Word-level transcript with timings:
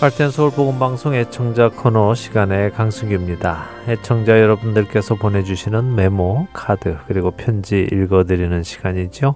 할텐 0.00 0.30
서울 0.30 0.52
복음 0.52 0.78
방송 0.78 1.12
애청자 1.12 1.68
코너 1.68 2.14
시간의 2.14 2.70
강승규입니다. 2.70 3.64
애청자 3.88 4.40
여러분들께서 4.40 5.16
보내주시는 5.16 5.96
메모, 5.96 6.46
카드 6.52 6.96
그리고 7.08 7.32
편지 7.32 7.88
읽어드리는 7.90 8.62
시간이죠. 8.62 9.34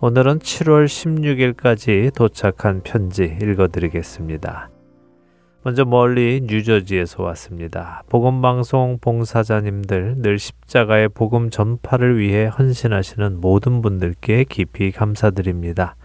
오늘은 0.00 0.38
7월 0.38 0.86
16일까지 0.86 2.14
도착한 2.14 2.80
편지 2.82 3.24
읽어드리겠습니다. 3.24 4.70
먼저 5.62 5.84
멀리 5.84 6.40
뉴저지에서 6.42 7.22
왔습니다. 7.24 8.02
복음 8.08 8.40
방송 8.40 8.96
봉사자님들 9.02 10.22
늘 10.22 10.38
십자가의 10.38 11.10
복음 11.10 11.50
전파를 11.50 12.18
위해 12.18 12.46
헌신하시는 12.46 13.42
모든 13.42 13.82
분들께 13.82 14.44
깊이 14.44 14.90
감사드립니다. 14.90 15.96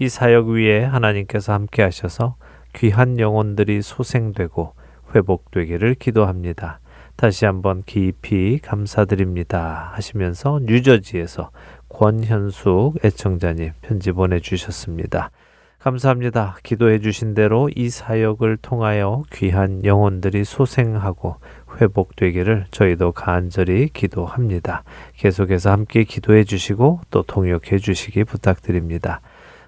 이 0.00 0.08
사역 0.08 0.48
위에 0.48 0.82
하나님께서 0.82 1.52
함께 1.52 1.82
하셔서 1.82 2.34
귀한 2.74 3.18
영혼들이 3.18 3.82
소생되고 3.82 4.74
회복되기를 5.14 5.94
기도합니다. 5.94 6.80
다시 7.16 7.46
한번 7.46 7.82
깊이 7.84 8.58
감사드립니다. 8.58 9.92
하시면서 9.94 10.60
뉴저지에서 10.62 11.50
권현숙 11.88 13.04
애청자님 13.04 13.72
편지 13.82 14.10
보내주셨습니다. 14.10 15.30
감사합니다. 15.78 16.56
기도해 16.62 16.98
주신 17.00 17.34
대로 17.34 17.68
이 17.76 17.90
사역을 17.90 18.56
통하여 18.56 19.22
귀한 19.32 19.84
영혼들이 19.84 20.42
소생하고 20.42 21.36
회복되기를 21.78 22.66
저희도 22.70 23.12
간절히 23.12 23.90
기도합니다. 23.92 24.82
계속해서 25.16 25.70
함께 25.70 26.04
기도해 26.04 26.44
주시고 26.44 27.00
또 27.10 27.22
통역해 27.22 27.78
주시기 27.78 28.24
부탁드립니다. 28.24 29.20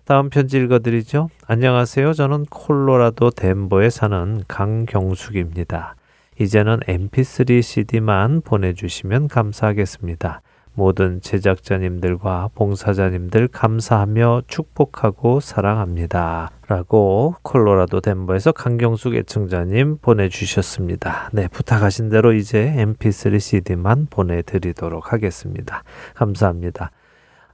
다음 0.06 0.30
편지 0.30 0.58
읽어드리죠. 0.58 1.30
안녕하세요. 1.48 2.12
저는 2.12 2.44
콜로라도 2.44 3.30
덴버에 3.30 3.90
사는 3.90 4.40
강경숙입니다. 4.46 5.96
이제는 6.38 6.78
mp3 6.86 7.60
cd만 7.60 8.42
보내주시면 8.42 9.26
감사하겠습니다. 9.26 10.42
모든 10.74 11.20
제작자님들과 11.20 12.50
봉사자님들 12.54 13.48
감사하며 13.48 14.42
축복하고 14.46 15.40
사랑합니다. 15.40 16.50
라고 16.68 17.34
콜로라도 17.42 18.00
덴버에서 18.00 18.52
강경숙 18.52 19.16
애청자님 19.16 19.98
보내주셨습니다. 19.98 21.30
네, 21.32 21.48
부탁하신 21.48 22.10
대로 22.10 22.32
이제 22.32 22.72
mp3 22.76 23.40
cd만 23.40 24.06
보내드리도록 24.08 25.12
하겠습니다. 25.12 25.82
감사합니다. 26.14 26.92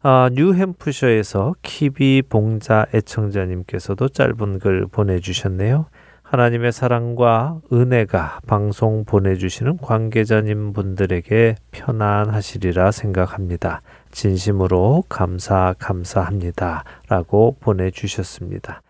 아, 0.05 0.29
뉴햄프셔에서 0.33 1.55
키비 1.63 2.23
봉자 2.29 2.87
애청자님께서도 2.93 4.09
짧은 4.09 4.59
글 4.59 4.89
보내주셨네요. 4.89 5.87
하나님의 6.25 6.73
사랑과 6.73 7.61
은혜가 7.73 8.41
방송 8.49 9.05
보내주시는 9.05 9.77
관계자님 9.77 10.73
분들에게 10.73 11.55
편안하시리라 11.71 12.91
생각합니다. 12.91 13.81
진심으로 14.11 15.05
감사, 15.09 15.73
감사합니다. 15.79 16.83
라고 17.09 17.57
보내주셨습니다. 17.61 18.83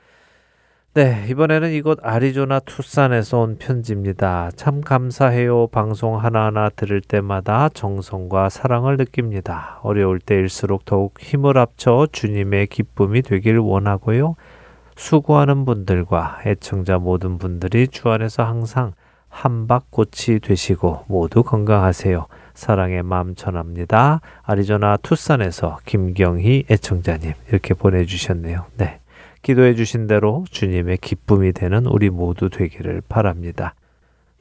네, 0.95 1.25
이번에는 1.31 1.71
이곳 1.71 2.01
아리조나 2.03 2.61
투싼에서 2.61 3.41
온 3.41 3.57
편지입니다. 3.57 4.51
참 4.57 4.83
감사해요. 4.83 5.69
방송 5.69 6.19
하나하나 6.19 6.69
들을 6.69 7.01
때마다 7.01 7.71
정성과 7.71 8.51
사랑을 8.51 8.99
느낍니다. 8.99 9.81
어려울 9.83 10.19
때일수록 10.19 10.85
더욱 10.85 11.19
힘을 11.19 11.57
합쳐 11.57 12.07
주님의 12.13 12.67
기쁨이 12.67 13.23
되길 13.23 13.57
원하고요. 13.57 14.37
수고하는 14.95 15.65
분들과 15.65 16.41
애청자 16.45 16.99
모든 16.99 17.39
분들이 17.39 17.89
주 17.89 18.11
안에서 18.11 18.45
항상 18.45 18.93
한박꽃이 19.31 20.41
되시고 20.43 21.07
모두 21.09 21.43
건강하세요. 21.43 22.27
사랑의 22.53 23.03
마음 23.03 23.35
전합니다. 23.35 24.21
아리조나 24.43 24.99
투싼에서 24.99 25.79
김경희 25.87 26.65
애청자님 26.71 27.33
이렇게 27.49 27.73
보내주셨네요. 27.73 28.67
네. 28.77 28.99
기도해 29.43 29.75
주신 29.75 30.07
대로 30.07 30.45
주님의 30.51 30.99
기쁨이 30.99 31.53
되는 31.53 31.87
우리 31.87 32.11
모두 32.11 32.49
되기를 32.49 33.03
바랍니다. 33.09 33.75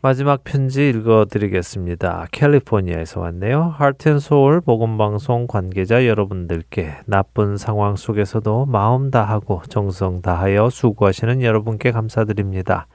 마지막 0.03 0.43
편지 0.43 0.89
읽어드리겠습니다. 0.89 2.25
캘리포니아에서 2.31 3.19
왔네요. 3.19 3.75
하트앤소울 3.77 4.61
복음방송 4.61 5.45
관계자 5.45 6.07
여러분들께 6.07 7.01
나쁜 7.05 7.57
상황 7.57 7.95
속에서도 7.95 8.65
마음 8.65 9.11
다하고 9.11 9.61
정성 9.69 10.23
다하여 10.23 10.71
수고하시는 10.71 11.43
여러분께 11.43 11.91
감사드립니다. 11.91 12.87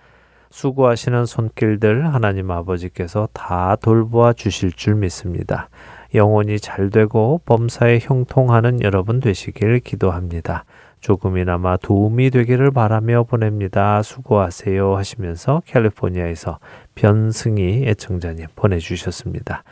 수고하시는 0.50 1.26
손길들 1.26 2.12
하나님 2.12 2.50
아버지께서 2.50 3.28
다 3.32 3.76
돌보아 3.76 4.32
주실 4.32 4.72
줄 4.72 4.96
믿습니다. 4.96 5.68
영혼이 6.14 6.58
잘 6.58 6.90
되고 6.90 7.40
범사에 7.44 8.00
형통하는 8.00 8.82
여러분 8.82 9.20
되시길 9.20 9.80
기도합니다. 9.80 10.64
조금이나마 11.00 11.76
도움이 11.76 12.30
되기를 12.30 12.70
바라며 12.70 13.24
보냅니다. 13.24 14.02
수고하세요 14.02 14.96
하시면서 14.96 15.62
캘리포니아에서 15.66 16.58
변승희 16.94 17.84
애청자님 17.86 18.46
보내주셨습니다. 18.56 19.62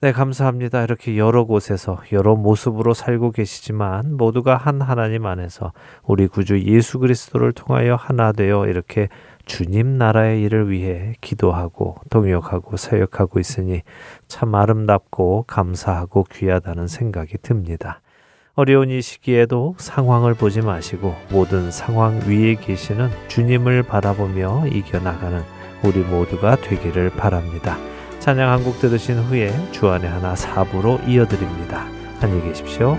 네, 0.00 0.12
감사합니다. 0.12 0.84
이렇게 0.84 1.18
여러 1.18 1.44
곳에서 1.44 2.00
여러 2.12 2.36
모습으로 2.36 2.94
살고 2.94 3.32
계시지만 3.32 4.16
모두가 4.16 4.56
한 4.56 4.80
하나님 4.80 5.26
안에서 5.26 5.72
우리 6.04 6.28
구주 6.28 6.62
예수 6.62 7.00
그리스도를 7.00 7.50
통하여 7.50 7.96
하나 7.96 8.30
되어 8.30 8.68
이렇게 8.68 9.08
주님 9.44 9.98
나라의 9.98 10.42
일을 10.42 10.70
위해 10.70 11.14
기도하고 11.20 11.96
동역하고 12.10 12.76
사역하고 12.76 13.40
있으니 13.40 13.82
참 14.28 14.54
아름답고 14.54 15.46
감사하고 15.48 16.26
귀하다는 16.30 16.86
생각이 16.86 17.38
듭니다. 17.42 18.00
어려운 18.58 18.90
이 18.90 19.00
시기에도 19.00 19.76
상황을 19.78 20.34
보지 20.34 20.62
마시고 20.62 21.14
모든 21.30 21.70
상황 21.70 22.20
위에 22.26 22.56
계시는 22.56 23.08
주님을 23.28 23.84
바라보며 23.84 24.66
이겨나가는 24.66 25.44
우리 25.84 26.00
모두가 26.00 26.56
되기를 26.56 27.10
바랍니다. 27.10 27.78
찬양 28.18 28.50
한 28.50 28.64
곡 28.64 28.80
들으신 28.80 29.20
후에 29.20 29.52
주안의 29.70 30.10
하나 30.10 30.34
사부로 30.34 30.98
이어드립니다. 31.06 31.86
안녕히 32.20 32.48
계십시오. 32.48 32.98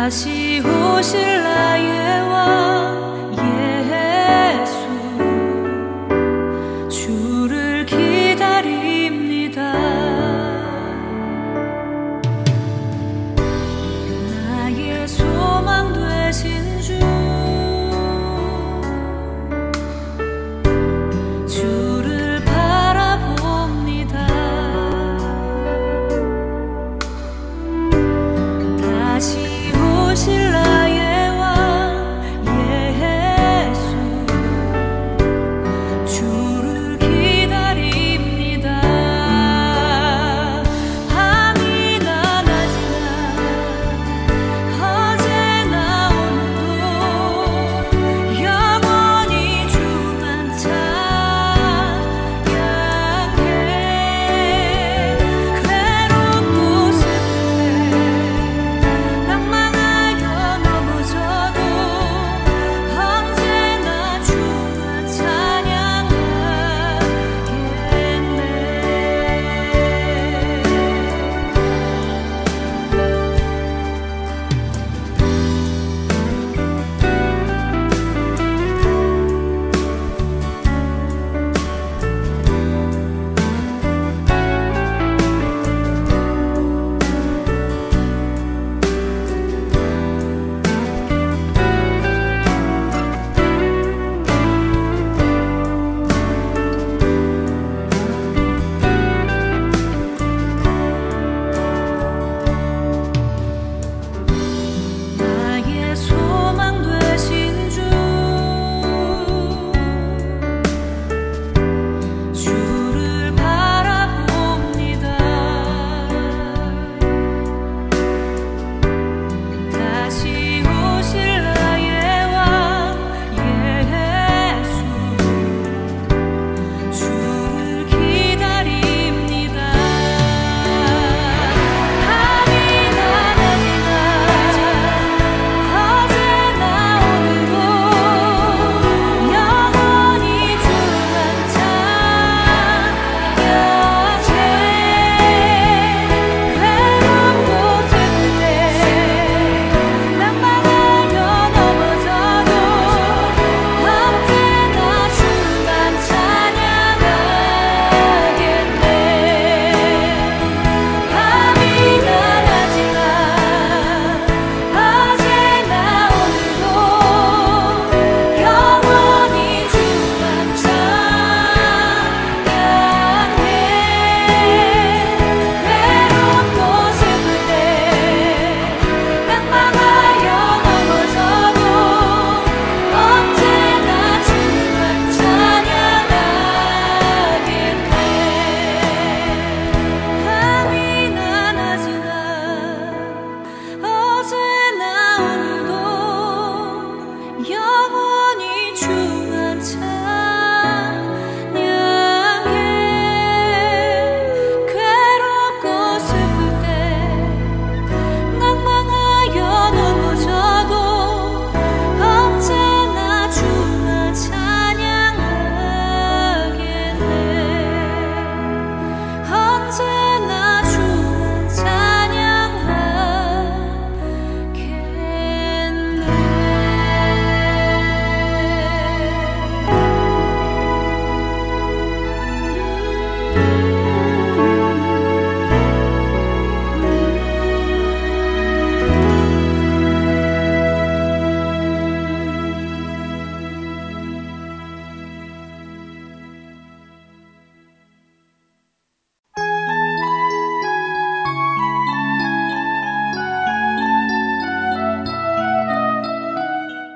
다시 0.00 0.62
오실 0.64 1.42
나의 1.42 1.99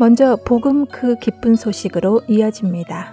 먼저 0.00 0.36
복음 0.44 0.86
그 0.86 1.16
기쁜 1.16 1.56
소식으로 1.56 2.22
이어집니다. 2.28 3.12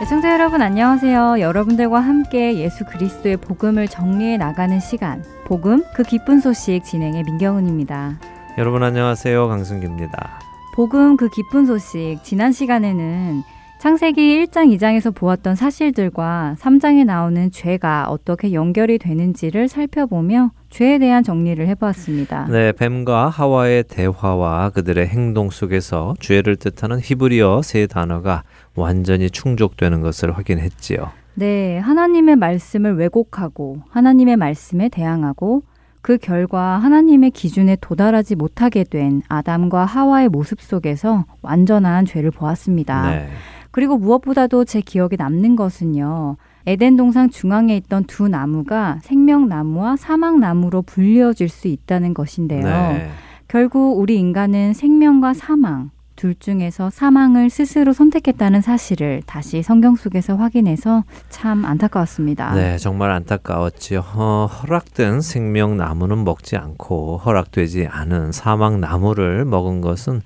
애청자 0.00 0.32
여러분 0.32 0.62
안녕하세요. 0.62 1.40
여러분들과 1.40 1.98
함께 1.98 2.56
예수 2.58 2.84
그리스도의 2.84 3.38
복음을 3.38 3.88
정리해 3.88 4.36
나가는 4.36 4.78
시간, 4.78 5.24
복음 5.46 5.82
그 5.94 6.04
기쁜 6.04 6.38
소식 6.38 6.84
진행의 6.84 7.24
민경은입니다. 7.24 8.20
여러분 8.56 8.84
안녕하세요. 8.84 9.48
강승기입니다. 9.48 10.47
복음 10.78 11.16
그 11.16 11.28
기쁜 11.28 11.66
소식 11.66 12.20
지난 12.22 12.52
시간에는 12.52 13.42
창세기 13.80 14.46
1장 14.46 14.72
2장에서 14.76 15.12
보았던 15.12 15.56
사실들과 15.56 16.54
3장에 16.60 17.04
나오는 17.04 17.50
죄가 17.50 18.06
어떻게 18.08 18.52
연결이 18.52 18.96
되는지를 18.98 19.66
살펴보며 19.66 20.52
죄에 20.70 20.98
대한 20.98 21.24
정리를 21.24 21.66
해보았습니다. 21.66 22.46
네, 22.52 22.70
뱀과 22.70 23.28
하와의 23.28 23.86
대화와 23.88 24.70
그들의 24.70 25.04
행동 25.08 25.50
속에서 25.50 26.14
죄를 26.20 26.54
뜻하는 26.54 27.00
히브리어 27.02 27.62
세 27.62 27.88
단어가 27.88 28.44
완전히 28.76 29.30
충족되는 29.30 30.00
것을 30.00 30.30
확인했지요. 30.36 31.10
네, 31.34 31.78
하나님의 31.78 32.36
말씀을 32.36 32.94
왜곡하고 32.94 33.82
하나님의 33.90 34.36
말씀에 34.36 34.88
대항하고 34.90 35.62
그 36.00 36.18
결과 36.18 36.78
하나님의 36.78 37.30
기준에 37.32 37.76
도달하지 37.80 38.36
못하게 38.36 38.84
된 38.84 39.22
아담과 39.28 39.84
하와의 39.84 40.28
모습 40.28 40.60
속에서 40.60 41.24
완전한 41.42 42.04
죄를 42.04 42.30
보았습니다. 42.30 43.10
네. 43.10 43.28
그리고 43.70 43.98
무엇보다도 43.98 44.64
제 44.64 44.80
기억에 44.80 45.10
남는 45.16 45.56
것은요. 45.56 46.36
에덴 46.66 46.96
동상 46.96 47.30
중앙에 47.30 47.76
있던 47.76 48.04
두 48.04 48.28
나무가 48.28 48.98
생명나무와 49.02 49.96
사망나무로 49.96 50.82
분리어질 50.82 51.48
수 51.48 51.68
있다는 51.68 52.14
것인데요. 52.14 52.62
네. 52.62 53.10
결국 53.46 53.98
우리 53.98 54.18
인간은 54.18 54.74
생명과 54.74 55.32
사망, 55.32 55.90
둘 56.18 56.34
중에서 56.34 56.90
사망을 56.90 57.48
스스로 57.48 57.92
선택했다는 57.92 58.60
사실을 58.60 59.22
다시 59.24 59.62
성경 59.62 59.94
속에서 59.94 60.34
확인해서 60.34 61.04
참 61.30 61.64
안타까웠습니다. 61.64 62.54
네, 62.54 62.76
정말 62.76 63.12
안타까웠지요. 63.12 64.04
어, 64.14 64.46
허락된 64.46 65.20
생명 65.20 65.76
나무는 65.76 66.24
먹지 66.24 66.56
않고 66.56 67.18
허락되지 67.18 67.86
않은 67.86 68.32
사망 68.32 68.80
나무를 68.80 69.44
먹은 69.44 69.80
것은 69.80 70.22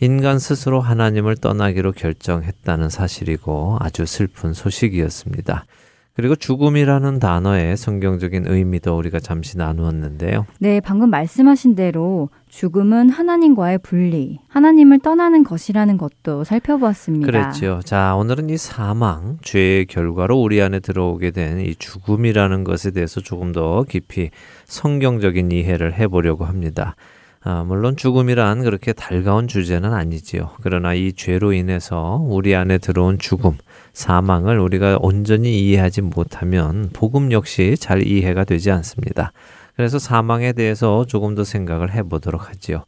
인간 0.00 0.38
스스로 0.38 0.80
하나님을 0.80 1.36
떠나기로 1.36 1.90
결정했다는 1.90 2.88
사실이고 2.88 3.78
아주 3.80 4.06
슬픈 4.06 4.52
소식이었습니다. 4.52 5.64
그리고 6.14 6.36
죽음이라는 6.36 7.20
단어의 7.20 7.76
성경적인 7.76 8.44
의미도 8.46 8.96
우리가 8.98 9.18
잠시 9.18 9.56
나누었는데요. 9.56 10.46
네, 10.58 10.80
방금 10.80 11.08
말씀하신 11.08 11.74
대로 11.74 12.28
죽음은 12.48 13.08
하나님과의 13.08 13.78
분리, 13.78 14.38
하나님을 14.48 14.98
떠나는 14.98 15.42
것이라는 15.42 15.96
것도 15.96 16.44
살펴보았습니다. 16.44 17.26
그랬죠. 17.26 17.80
자, 17.84 18.14
오늘은 18.14 18.50
이 18.50 18.58
사망, 18.58 19.38
죄의 19.40 19.86
결과로 19.86 20.38
우리 20.40 20.60
안에 20.60 20.80
들어오게 20.80 21.30
된 21.30 21.52
이 21.60 21.74
죽음이라는 21.76 22.64
것에 22.64 22.90
대해서 22.90 23.20
조금 23.20 23.52
더 23.52 23.84
깊이 23.84 24.30
성경적인 24.66 25.52
이해를 25.52 25.94
해보려고 25.94 26.44
합니다. 26.44 26.96
아, 27.44 27.64
물론 27.64 27.96
죽음이란 27.96 28.62
그렇게 28.62 28.92
달가운 28.92 29.48
주제는 29.48 29.92
아니지요. 29.92 30.50
그러나 30.62 30.94
이 30.94 31.12
죄로 31.12 31.52
인해서 31.52 32.20
우리 32.24 32.54
안에 32.54 32.78
들어온 32.78 33.18
죽음, 33.18 33.56
사망을 33.92 34.58
우리가 34.58 34.98
온전히 35.00 35.60
이해하지 35.60 36.02
못하면 36.02 36.90
복음 36.92 37.32
역시 37.32 37.76
잘 37.78 38.06
이해가 38.06 38.44
되지 38.44 38.70
않습니다. 38.70 39.32
그래서 39.76 39.98
사망에 39.98 40.52
대해서 40.52 41.04
조금 41.06 41.34
더 41.34 41.44
생각을 41.44 41.94
해보도록 41.94 42.48
하지요. 42.48 42.84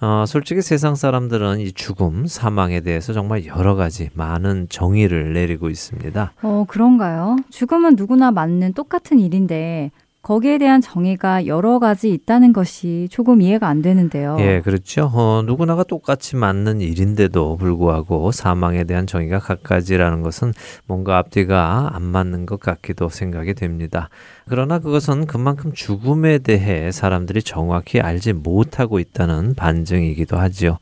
어, 0.00 0.24
솔직히 0.28 0.62
세상 0.62 0.94
사람들은 0.94 1.58
이 1.58 1.72
죽음, 1.72 2.26
사망에 2.26 2.80
대해서 2.80 3.12
정말 3.12 3.46
여러 3.46 3.74
가지 3.74 4.10
많은 4.14 4.68
정의를 4.68 5.32
내리고 5.32 5.70
있습니다. 5.70 6.32
어, 6.42 6.64
그런가요? 6.68 7.36
죽음은 7.50 7.96
누구나 7.96 8.30
맞는 8.30 8.74
똑같은 8.74 9.18
일인데 9.18 9.90
거기에 10.28 10.58
대한 10.58 10.82
정의가 10.82 11.46
여러 11.46 11.78
가지 11.78 12.10
있다는 12.12 12.52
것이 12.52 13.08
조금 13.10 13.40
이해가 13.40 13.66
안 13.66 13.80
되는데요. 13.80 14.36
예, 14.40 14.60
그렇죠. 14.60 15.10
어, 15.10 15.42
누구나가 15.46 15.84
똑같이 15.84 16.36
맞는 16.36 16.82
일인데도 16.82 17.56
불구하고 17.56 18.30
사망에 18.30 18.84
대한 18.84 19.06
정의가 19.06 19.38
각가지라는 19.38 20.20
것은 20.20 20.52
뭔가 20.86 21.16
앞뒤가 21.16 21.92
안 21.94 22.02
맞는 22.02 22.44
것 22.44 22.60
같기도 22.60 23.08
생각이 23.08 23.54
됩니다. 23.54 24.10
그러나 24.46 24.80
그것은 24.80 25.24
그만큼 25.24 25.72
죽음에 25.72 26.40
대해 26.40 26.92
사람들이 26.92 27.42
정확히 27.42 27.98
알지 27.98 28.34
못하고 28.34 28.98
있다는 28.98 29.54
반증이기도 29.54 30.36
하지요. 30.36 30.76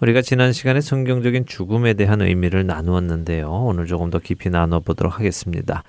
우리가 0.00 0.22
지난 0.22 0.52
시간에 0.52 0.80
성경적인 0.80 1.46
죽음에 1.46 1.94
대한 1.94 2.22
의미를 2.22 2.66
나누었는데요. 2.68 3.50
오늘 3.50 3.86
조금 3.86 4.10
더 4.10 4.20
깊이 4.20 4.48
나눠보도록 4.48 5.18
하겠습니다. 5.18 5.82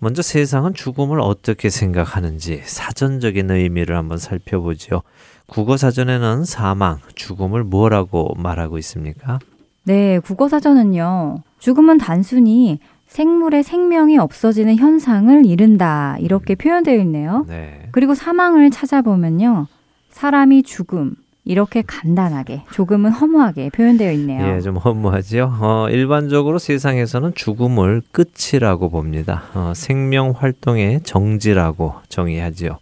먼저 0.00 0.22
세상은 0.22 0.74
죽음을 0.74 1.20
어떻게 1.20 1.70
생각하는지 1.70 2.62
사전적인 2.64 3.50
의미를 3.50 3.96
한번 3.96 4.18
살펴보죠. 4.18 5.02
국어 5.46 5.76
사전에는 5.76 6.44
사망, 6.44 6.98
죽음을 7.16 7.64
뭐라고 7.64 8.34
말하고 8.36 8.78
있습니까? 8.78 9.40
네, 9.84 10.20
국어 10.20 10.48
사전은요. 10.48 11.42
죽음은 11.58 11.98
단순히 11.98 12.78
생물의 13.08 13.62
생명이 13.64 14.18
없어지는 14.18 14.76
현상을 14.76 15.46
이른다. 15.46 16.16
이렇게 16.20 16.54
표현되어 16.54 17.00
있네요. 17.00 17.44
네. 17.48 17.88
그리고 17.90 18.14
사망을 18.14 18.70
찾아보면요. 18.70 19.66
사람이 20.10 20.62
죽음, 20.62 21.14
이렇게 21.48 21.80
간단하게 21.80 22.64
조금은 22.72 23.10
허무하게 23.10 23.70
표현되어 23.70 24.12
있네요. 24.12 24.54
예, 24.54 24.60
좀 24.60 24.76
허무하죠. 24.76 25.50
어, 25.60 25.88
일반적으로 25.88 26.58
세상에서는 26.58 27.32
죽음을 27.34 28.02
끝이라고 28.12 28.90
봅니다. 28.90 29.44
어, 29.54 29.72
생명 29.74 30.34
활동의 30.36 31.00
정지라고 31.04 31.94
정의하지요. 32.10 32.76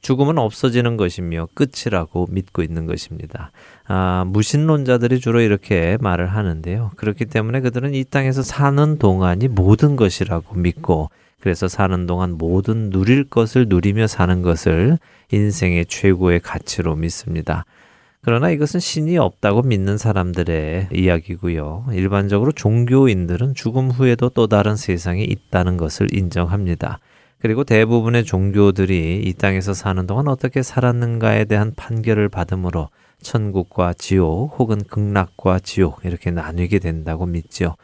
죽음은 0.00 0.38
없어지는 0.38 0.96
것이며 0.96 1.46
끝이라고 1.54 2.26
믿고 2.30 2.62
있는 2.62 2.86
것입니다. 2.86 3.52
아, 3.86 4.24
무신론자들이 4.26 5.20
주로 5.20 5.40
이렇게 5.40 5.96
말을 6.00 6.26
하는데요. 6.26 6.90
그렇기 6.96 7.26
때문에 7.26 7.60
그들은 7.60 7.94
이 7.94 8.02
땅에서 8.02 8.42
사는 8.42 8.98
동안이 8.98 9.46
모든 9.46 9.94
것이라고 9.94 10.56
믿고 10.56 11.10
그래서 11.38 11.68
사는 11.68 12.08
동안 12.08 12.32
모든 12.36 12.90
누릴 12.90 13.22
것을 13.22 13.66
누리며 13.68 14.08
사는 14.08 14.42
것을 14.42 14.98
인생의 15.30 15.86
최고의 15.86 16.40
가치로 16.40 16.96
믿습니다. 16.96 17.64
그러나 18.22 18.50
이것은 18.50 18.80
신이 18.80 19.16
없다고 19.16 19.62
믿는 19.62 19.96
사람들의 19.96 20.88
이야기고요. 20.92 21.86
일반적으로 21.92 22.52
종교인들은 22.52 23.54
죽음 23.54 23.90
후에도 23.90 24.28
또 24.28 24.46
다른 24.46 24.76
세상이 24.76 25.24
있다는 25.24 25.78
것을 25.78 26.14
인정합니다. 26.14 26.98
그리고 27.38 27.64
대부분의 27.64 28.24
종교들이 28.24 29.22
이 29.24 29.32
땅에서 29.32 29.72
사는 29.72 30.06
동안 30.06 30.28
어떻게 30.28 30.62
살았는가에 30.62 31.46
대한 31.46 31.72
판결을 31.74 32.28
받으므로 32.28 32.90
천국과 33.22 33.94
지옥 33.94 34.58
혹은 34.58 34.82
극락과 34.84 35.60
지옥 35.60 36.04
이렇게 36.04 36.30
나뉘게 36.30 36.78
된다고 36.78 37.24
믿지요. 37.24 37.76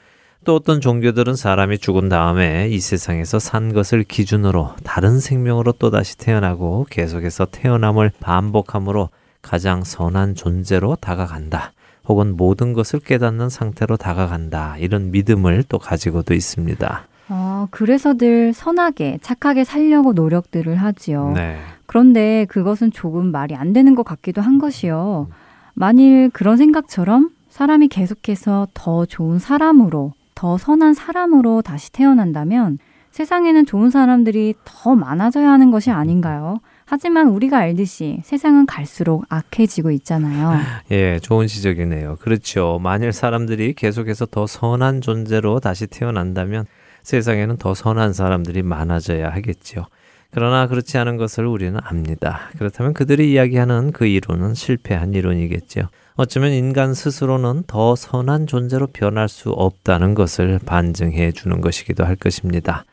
또 0.45 0.55
어떤 0.55 0.83
종교들은 0.83 1.35
사람이 1.35 1.79
죽은 1.79 2.11
다음에 2.11 2.69
이 2.69 2.79
세상에서 2.79 3.39
산 3.39 3.73
것을 3.73 4.05
기준으로 4.05 4.77
다른 4.85 5.19
생명으로 5.19 5.73
또다시 5.73 6.19
태어나고 6.19 6.87
계속해서 6.91 7.47
태어남을 7.47 8.13
반복함으로 8.21 9.09
가장 9.47 9.85
선한 9.85 10.35
존재로 10.35 10.97
다가간다. 10.97 11.73
혹은 12.09 12.37
모든 12.37 12.73
것을 12.73 12.99
깨닫는 12.99 13.49
상태로 13.49 13.97
다가간다. 13.97 14.77
이런 14.79 15.13
믿음을 15.13 15.63
또 15.69 15.79
가지고도 15.79 16.35
있습니다. 16.35 17.07
아, 17.29 17.69
그래서 17.71 18.15
늘 18.15 18.53
선하게, 18.53 19.19
착하게 19.23 19.63
살려고 19.63 20.13
노력들을 20.13 20.75
하지요. 20.77 21.33
네. 21.35 21.59
그런데 21.87 22.47
그것은 22.49 22.91
조금 22.91 23.31
말이 23.31 23.55
안 23.55 23.73
되는 23.73 23.95
것 23.95 24.03
같기도 24.03 24.43
한 24.43 24.59
것이요. 24.59 25.29
만일 25.75 26.31
그런 26.31 26.57
생각처럼 26.57 27.31
사람이 27.49 27.89
계속해서 27.89 28.69
더 28.75 29.07
좋은 29.07 29.39
사람으로 29.39 30.13
더 30.35 30.59
선한 30.59 30.95
사람으로 30.95 31.63
다시 31.63 31.93
태어난다면 31.93 32.79
세상에는 33.13 33.65
좋은 33.65 33.91
사람들이 33.91 34.55
더 34.65 34.95
많아져야 34.95 35.51
하는 35.51 35.71
것이 35.71 35.91
아닌가요? 35.91 36.59
하지만 36.87 37.29
우리가 37.29 37.59
알듯이 37.59 38.21
세상은 38.23 38.65
갈수록 38.65 39.25
악해지고 39.29 39.91
있잖아요. 39.91 40.61
예, 40.93 41.19
좋은 41.21 41.49
지적이네요. 41.49 42.17
그렇죠. 42.21 42.79
만일 42.81 43.13
사람들이 43.13 43.75
계속해서 43.75 44.27
더 44.27 44.47
선한 44.47 45.01
존재로 45.01 45.59
다시 45.59 45.89
태어난다면 45.89 46.67
세상에는 47.03 47.57
더 47.57 47.75
선한 47.75 48.13
사람들이 48.13 48.63
많아져야 48.63 49.31
하겠죠. 49.31 49.87
그러나 50.31 50.69
그렇지 50.69 50.97
않은 50.99 51.17
것을 51.17 51.47
우리는 51.47 51.79
압니다. 51.83 52.51
그렇다면 52.59 52.95
그들이 52.95 53.33
이야기하는 53.33 53.91
그 53.91 54.07
이론은 54.07 54.55
실패한 54.55 55.15
이론이겠죠. 55.15 55.89
어쩌면 56.15 56.53
인간 56.53 56.95
스스로는 56.95 57.65
더 57.67 57.97
선한 57.97 58.47
존재로 58.47 58.89
변할 58.89 59.29
수 59.29 59.51
없다는 59.51 60.15
것을 60.15 60.61
반증해 60.65 61.33
주는 61.33 61.61
것이기도 61.61 62.05
할 62.05 62.17
것입니다. 62.17 62.85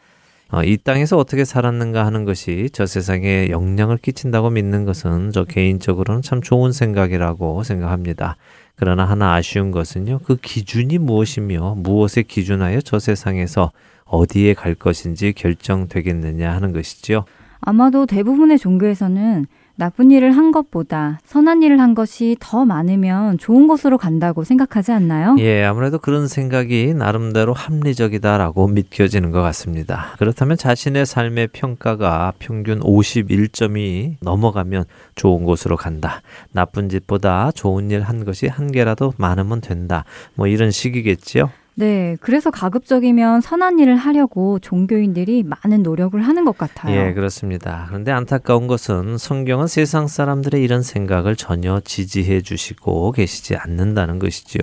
어, 0.53 0.63
이 0.63 0.77
땅에서 0.77 1.17
어떻게 1.17 1.45
살았는가 1.45 2.05
하는 2.05 2.25
것이 2.25 2.69
저 2.73 2.85
세상에 2.85 3.49
영향을 3.49 3.97
끼친다고 3.97 4.51
믿는 4.51 4.85
것은 4.85 5.31
저 5.31 5.45
개인적으로는 5.45 6.21
참 6.21 6.43
좋은 6.43 6.71
생각이라고 6.71 7.63
생각합니다. 7.63 8.37
그러나 8.75 9.03
하나 9.03 9.33
아쉬운 9.33 9.71
것은요, 9.71 10.19
그 10.23 10.35
기준이 10.35 10.99
무엇이며 10.99 11.73
무엇에 11.79 12.21
기준하여 12.21 12.81
저 12.81 12.99
세상에서 12.99 13.71
어디에 14.05 14.53
갈 14.53 14.75
것인지 14.75 15.33
결정되겠느냐 15.33 16.53
하는 16.53 16.71
것이지요. 16.71 17.25
아마도 17.59 18.05
대부분의 18.05 18.59
종교에서는 18.59 19.47
나쁜 19.75 20.11
일을 20.11 20.31
한 20.37 20.51
것보다 20.51 21.19
선한 21.25 21.63
일을 21.63 21.79
한 21.79 21.95
것이 21.95 22.37
더 22.39 22.63
많으면 22.63 23.39
좋은 23.39 23.67
곳으로 23.67 23.97
간다고 23.97 24.43
생각하지 24.43 24.91
않나요? 24.91 25.35
예, 25.39 25.63
아무래도 25.63 25.97
그런 25.97 26.27
생각이 26.27 26.93
나름대로 26.93 27.53
합리적이다라고 27.53 28.67
믿겨지는 28.67 29.31
것 29.31 29.41
같습니다. 29.41 30.13
그렇다면 30.19 30.57
자신의 30.57 31.07
삶의 31.07 31.47
평가가 31.53 32.33
평균 32.37 32.79
51점이 32.81 34.17
넘어가면 34.21 34.85
좋은 35.15 35.43
곳으로 35.43 35.75
간다. 35.75 36.21
나쁜 36.51 36.87
짓보다 36.89 37.51
좋은 37.51 37.89
일 37.89 38.03
한 38.03 38.25
것이 38.25 38.47
한 38.47 38.71
개라도 38.71 39.13
많으면 39.17 39.61
된다. 39.61 40.03
뭐 40.35 40.45
이런 40.47 40.71
식이겠지요. 40.71 41.49
네, 41.75 42.17
그래서 42.21 42.51
가급적이면 42.51 43.41
선한 43.41 43.79
일을 43.79 43.95
하려고 43.95 44.59
종교인들이 44.59 45.43
많은 45.43 45.81
노력을 45.81 46.21
하는 46.21 46.45
것 46.45 46.57
같아요. 46.57 46.95
예, 46.95 47.13
그렇습니다. 47.13 47.85
그런데 47.87 48.11
안타까운 48.11 48.67
것은 48.67 49.17
성경은 49.17 49.67
세상 49.67 50.07
사람들의 50.07 50.61
이런 50.61 50.83
생각을 50.83 51.35
전혀 51.35 51.79
지지해 51.79 52.41
주시고 52.41 53.11
계시지 53.13 53.55
않는다는 53.55 54.19
것이지요. 54.19 54.61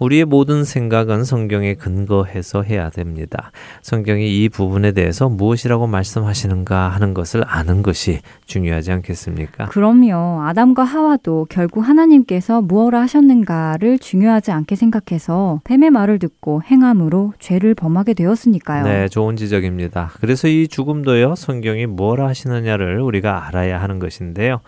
우리의 0.00 0.24
모든 0.24 0.64
생각은 0.64 1.24
성경에 1.24 1.74
근거해서 1.74 2.62
해야 2.62 2.88
됩니다. 2.88 3.52
성경이 3.82 4.42
이 4.42 4.48
부분에 4.48 4.92
대해서 4.92 5.28
무엇이라고 5.28 5.86
말씀하시는가 5.86 6.88
하는 6.88 7.14
것을 7.14 7.44
아는 7.46 7.82
것이 7.82 8.20
중요하지 8.46 8.92
않겠습니까? 8.92 9.66
그럼요. 9.66 10.42
아담과 10.42 10.82
하와도 10.84 11.46
결국 11.50 11.82
하나님께서 11.82 12.62
무엇을 12.62 12.98
하셨는가를 12.98 13.98
중요하지 13.98 14.52
않게 14.52 14.74
생각해서 14.74 15.60
뱀의 15.64 15.90
말을 15.90 16.18
듣고 16.18 16.62
행함으로 16.62 17.34
죄를 17.38 17.74
범하게 17.74 18.14
되었으니까요. 18.14 18.84
네, 18.84 19.08
좋은 19.08 19.36
지적입니다. 19.36 20.12
그래서 20.20 20.48
이 20.48 20.66
죽음도요, 20.66 21.34
성경이 21.34 21.84
뭘 21.86 22.22
하시느냐를 22.22 23.00
우리가 23.00 23.46
알아야 23.46 23.80
하는 23.82 23.98
것인데요. 23.98 24.60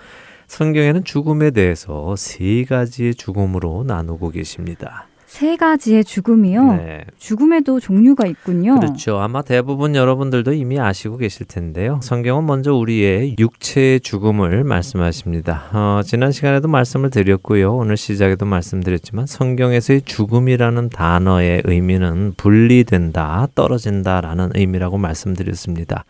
성경에는 0.47 1.05
죽음에 1.05 1.51
대해서 1.53 2.15
세 2.17 2.65
가지의 2.69 3.15
죽음으로 3.15 3.85
나누고 3.87 4.31
계십니다. 4.31 5.07
세 5.33 5.57
가지의 5.57 6.05
죽음이요. 6.05 6.75
네. 6.75 7.05
죽음에도 7.17 7.81
종류가 7.81 8.27
있군요. 8.27 8.79
그렇죠. 8.79 9.17
아마 9.17 9.41
대부분 9.41 9.95
여러분들도 9.95 10.53
이미 10.53 10.79
아시고 10.79 11.17
계실 11.17 11.47
텐데요. 11.47 12.01
성경은 12.03 12.45
먼저 12.45 12.75
우리의 12.75 13.37
육체의 13.39 14.01
죽음을 14.01 14.63
말씀하십니다. 14.63 15.71
어, 15.73 16.03
지난 16.05 16.33
시간에도 16.33 16.69
말씀을 16.69 17.09
드렸고요. 17.09 17.75
오늘 17.75 17.97
시작에도 17.97 18.45
말씀드렸지만 18.45 19.25
성경에서의 19.25 20.03
죽음이라는 20.03 20.91
단어의 20.91 21.63
의미는 21.65 22.35
분리된다, 22.37 23.49
떨어진다라는 23.55 24.51
의미라고 24.55 24.99
말씀드렸습니다. 24.99 26.05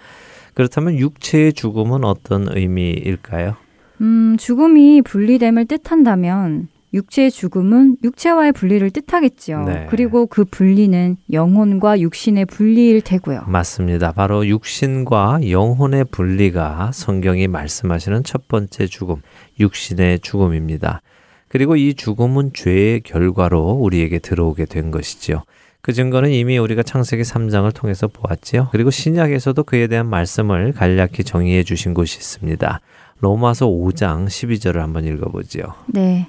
그렇다면 0.55 0.99
육체의 0.99 1.53
죽음은 1.53 2.03
어떤 2.03 2.49
의미일까요? 2.49 3.55
음, 4.01 4.37
죽음이 4.37 5.01
분리됨을 5.03 5.67
뜻한다면 5.67 6.72
육체의 6.95 7.31
죽음은 7.31 7.99
육체와의 8.03 8.53
분리를 8.53 8.91
뜻하겠죠. 8.91 9.65
네. 9.67 9.87
그리고 9.89 10.27
그 10.27 10.45
분리는 10.45 11.17
영혼과 11.33 12.01
육신의 12.01 12.47
분리일 12.47 13.01
테고요. 13.01 13.45
맞습니다. 13.47 14.13
바로 14.13 14.47
육신과 14.47 15.51
영혼의 15.51 16.05
분리가 16.11 16.91
성경이 16.93 17.49
말씀하시는 17.49 18.25
첫 18.25 18.49
번째 18.49 18.87
죽음, 18.87 19.17
육신의 19.59 20.21
죽음입니다. 20.21 21.01
그리고 21.49 21.77
이 21.77 21.95
죽음은 21.95 22.53
죄의 22.55 23.03
결과로 23.03 23.73
우리에게 23.73 24.19
들어오게 24.19 24.67
된 24.67 24.91
것이지요. 24.91 25.43
그 25.83 25.93
증거는 25.93 26.31
이미 26.31 26.59
우리가 26.59 26.83
창세기 26.83 27.25
3장을 27.25 27.75
통해서 27.75 28.07
보았지요. 28.07 28.69
그리고 28.71 28.91
신약에서도 28.91 29.63
그에 29.65 29.89
대한 29.89 30.09
말씀을 30.09 30.73
간략히 30.73 31.25
정의해 31.25 31.65
주신 31.65 31.93
곳이 31.93 32.19
있습니다. 32.19 32.81
로마서 33.19 33.67
5장 33.67 34.27
12절을 34.27 34.77
한번 34.77 35.05
읽어보지요. 35.05 35.75
네. 35.87 36.29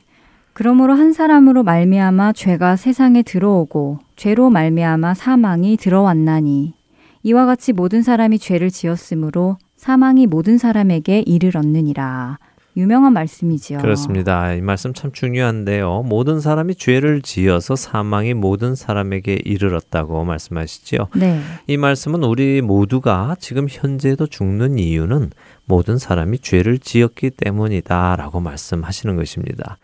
그러므로 0.53 0.93
한 0.93 1.13
사람으로 1.13 1.63
말미암아 1.63 2.33
죄가 2.33 2.75
세상에 2.75 3.23
들어오고 3.23 3.99
죄로 4.15 4.49
말미암아 4.49 5.15
사망이 5.15 5.77
들어왔나니 5.77 6.73
이와 7.23 7.45
같이 7.45 7.73
모든 7.73 8.03
사람이 8.03 8.37
죄를 8.37 8.69
지었으므로 8.69 9.57
사망이 9.77 10.27
모든 10.27 10.57
사람에게 10.57 11.23
이르렀느니라. 11.25 12.37
유명한 12.75 13.13
말씀이지요. 13.13 13.79
그렇습니다. 13.79 14.53
이 14.53 14.61
말씀 14.61 14.93
참 14.93 15.11
중요한데요. 15.11 16.03
모든 16.07 16.39
사람이 16.39 16.75
죄를 16.75 17.21
지어서 17.21 17.75
사망이 17.75 18.33
모든 18.33 18.73
사람에게 18.73 19.41
이르렀다고 19.45 20.23
말씀하시지요. 20.23 21.09
네. 21.15 21.39
이 21.67 21.77
말씀은 21.77 22.23
우리 22.23 22.61
모두가 22.61 23.35
지금 23.39 23.67
현재도 23.69 24.27
죽는 24.27 24.79
이유는 24.79 25.31
모든 25.65 25.99
사람이 25.99 26.39
죄를 26.39 26.79
지었기 26.79 27.31
때문이다라고 27.31 28.39
말씀하시는 28.39 29.15
것입니다. 29.17 29.77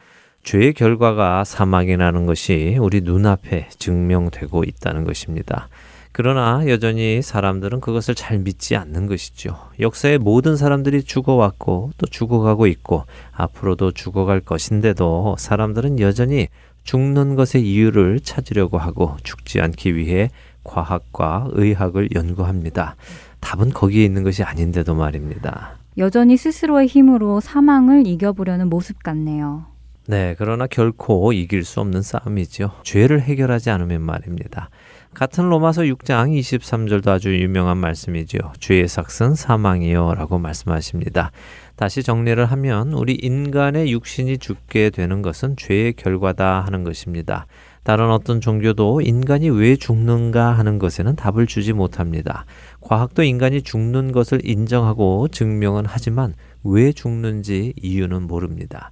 죄의 0.43 0.73
결과가 0.73 1.43
사망이라는 1.43 2.25
것이 2.25 2.77
우리 2.79 3.01
눈앞에 3.01 3.69
증명되고 3.77 4.63
있다는 4.63 5.03
것입니다. 5.03 5.67
그러나 6.11 6.63
여전히 6.67 7.21
사람들은 7.21 7.81
그것을 7.81 8.15
잘 8.15 8.39
믿지 8.39 8.75
않는 8.75 9.07
것이죠. 9.07 9.55
역사의 9.79 10.17
모든 10.17 10.57
사람들이 10.57 11.03
죽어왔고 11.03 11.91
또 11.97 12.05
죽어가고 12.07 12.67
있고 12.67 13.05
앞으로도 13.31 13.91
죽어갈 13.91 14.39
것인데도 14.39 15.35
사람들은 15.37 15.99
여전히 15.99 16.47
죽는 16.83 17.35
것의 17.35 17.63
이유를 17.63 18.21
찾으려고 18.21 18.77
하고 18.79 19.17
죽지 19.23 19.61
않기 19.61 19.95
위해 19.95 20.29
과학과 20.63 21.47
의학을 21.51 22.09
연구합니다. 22.15 22.95
답은 23.39 23.69
거기에 23.71 24.03
있는 24.03 24.23
것이 24.23 24.43
아닌데도 24.43 24.95
말입니다. 24.95 25.77
여전히 25.97 26.37
스스로의 26.37 26.87
힘으로 26.87 27.39
사망을 27.39 28.07
이겨보려는 28.07 28.69
모습 28.69 29.03
같네요. 29.03 29.65
네, 30.09 30.33
그러나 30.39 30.65
결코 30.65 31.33
이길 31.33 31.63
수 31.63 31.81
없는 31.81 32.01
싸움이죠. 32.01 32.71
죄를 32.81 33.21
해결하지 33.21 33.69
않으면 33.69 34.01
말입니다. 34.01 34.71
같은 35.13 35.49
로마서 35.49 35.83
6장 35.83 36.35
23절도 36.35 37.09
아주 37.09 37.39
유명한 37.39 37.77
말씀이죠. 37.77 38.39
죄의 38.59 38.87
삭은 38.87 39.35
사망이요 39.35 40.15
라고 40.15 40.39
말씀하십니다. 40.39 41.29
다시 41.75 42.01
정리를 42.01 42.43
하면 42.43 42.93
우리 42.93 43.13
인간의 43.21 43.91
육신이 43.91 44.39
죽게 44.39 44.89
되는 44.89 45.21
것은 45.21 45.55
죄의 45.57 45.93
결과다 45.93 46.61
하는 46.61 46.83
것입니다. 46.83 47.45
다른 47.83 48.09
어떤 48.09 48.41
종교도 48.41 49.01
인간이 49.01 49.51
왜 49.51 49.75
죽는가 49.75 50.53
하는 50.53 50.79
것에는 50.79 51.17
답을 51.17 51.45
주지 51.45 51.71
못합니다. 51.71 52.45
과학도 52.81 53.21
인간이 53.21 53.61
죽는 53.61 54.11
것을 54.11 54.41
인정하고 54.43 55.27
증명은 55.27 55.83
하지만 55.85 56.33
왜 56.63 56.93
죽는지 56.93 57.73
이유는 57.79 58.23
모릅니다. 58.23 58.91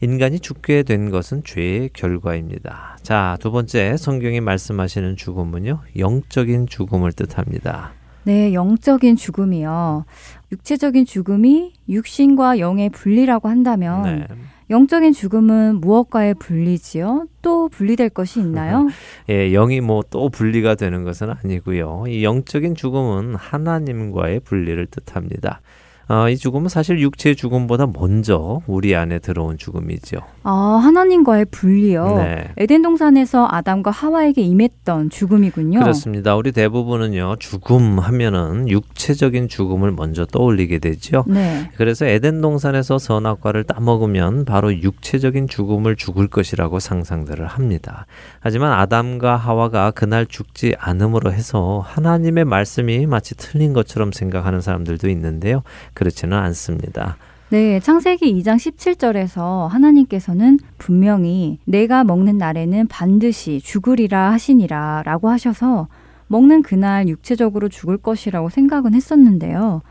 인간이 0.00 0.38
죽게 0.38 0.84
된 0.84 1.10
것은 1.10 1.42
죄의 1.44 1.90
결과입니다. 1.92 2.98
자, 3.02 3.36
두 3.40 3.50
번째 3.50 3.96
성경이 3.96 4.40
말씀하시는 4.40 5.16
죽음은요. 5.16 5.80
영적인 5.96 6.66
죽음을 6.68 7.12
뜻합니다. 7.12 7.92
네, 8.24 8.52
영적인 8.52 9.16
죽음이요. 9.16 10.04
육체적인 10.52 11.06
죽음이 11.06 11.72
육신과 11.88 12.58
영의 12.58 12.90
분리라고 12.90 13.48
한다면 13.48 14.02
네. 14.02 14.26
영적인 14.70 15.14
죽음은 15.14 15.80
무엇과의 15.80 16.34
분리지요? 16.34 17.26
또 17.40 17.68
분리될 17.70 18.10
것이 18.10 18.38
있나요? 18.40 18.86
예, 19.30 19.50
영이 19.50 19.80
뭐 19.80 20.02
또 20.10 20.28
분리가 20.28 20.74
되는 20.74 21.04
것은 21.04 21.30
아니고요. 21.30 22.04
이 22.08 22.22
영적인 22.22 22.74
죽음은 22.74 23.34
하나님과의 23.34 24.40
분리를 24.40 24.86
뜻합니다. 24.86 25.62
어, 26.10 26.28
이 26.30 26.38
죽음은 26.38 26.70
사실 26.70 27.00
육체의 27.00 27.36
죽음보다 27.36 27.86
먼저 27.92 28.62
우리 28.66 28.96
안에 28.96 29.18
들어온 29.18 29.58
죽음이죠. 29.58 30.18
아, 30.42 30.80
하나님과의 30.82 31.46
분리요. 31.50 32.16
네. 32.16 32.48
에덴 32.56 32.80
동산에서 32.80 33.46
아담과 33.50 33.90
하와에게 33.90 34.40
임했던 34.40 35.10
죽음이군요. 35.10 35.80
그렇습니다. 35.80 36.34
우리 36.34 36.52
대부분은요, 36.52 37.36
죽음 37.38 37.98
하면은 37.98 38.68
육체적인 38.70 39.48
죽음을 39.48 39.92
먼저 39.92 40.24
떠올리게 40.24 40.78
되죠. 40.78 41.24
네. 41.26 41.70
그래서 41.76 42.06
에덴 42.06 42.40
동산에서 42.40 42.98
선악과를 42.98 43.64
따먹으면 43.64 44.46
바로 44.46 44.74
육체적인 44.74 45.48
죽음을 45.48 45.94
죽을 45.96 46.28
것이라고 46.28 46.78
상상들을 46.78 47.46
합니다. 47.46 48.06
하지만 48.40 48.72
아담과 48.72 49.36
하와가 49.36 49.90
그날 49.90 50.24
죽지 50.24 50.74
않음으로 50.78 51.32
해서 51.32 51.84
하나님의 51.86 52.46
말씀이 52.46 53.06
마치 53.06 53.34
틀린 53.36 53.74
것처럼 53.74 54.12
생각하는 54.12 54.62
사람들도 54.62 55.10
있는데요. 55.10 55.62
그렇지는 55.98 56.38
않습니다. 56.38 57.16
네, 57.50 57.80
창세기 57.80 58.32
2장 58.40 58.56
17절에서 58.56 59.66
하나님께서는 59.66 60.58
분명히 60.78 61.58
내가 61.64 62.04
먹는 62.04 62.38
날에는 62.38 62.86
반드시 62.86 63.60
죽으리라 63.60 64.30
하시니라 64.32 65.02
라고 65.04 65.28
하셔서 65.28 65.88
먹는 66.28 66.62
그날 66.62 67.08
육체적으로 67.08 67.68
죽을 67.68 67.96
것이라고 67.96 68.48
생각은 68.48 68.94
했었는데요. 68.94 69.82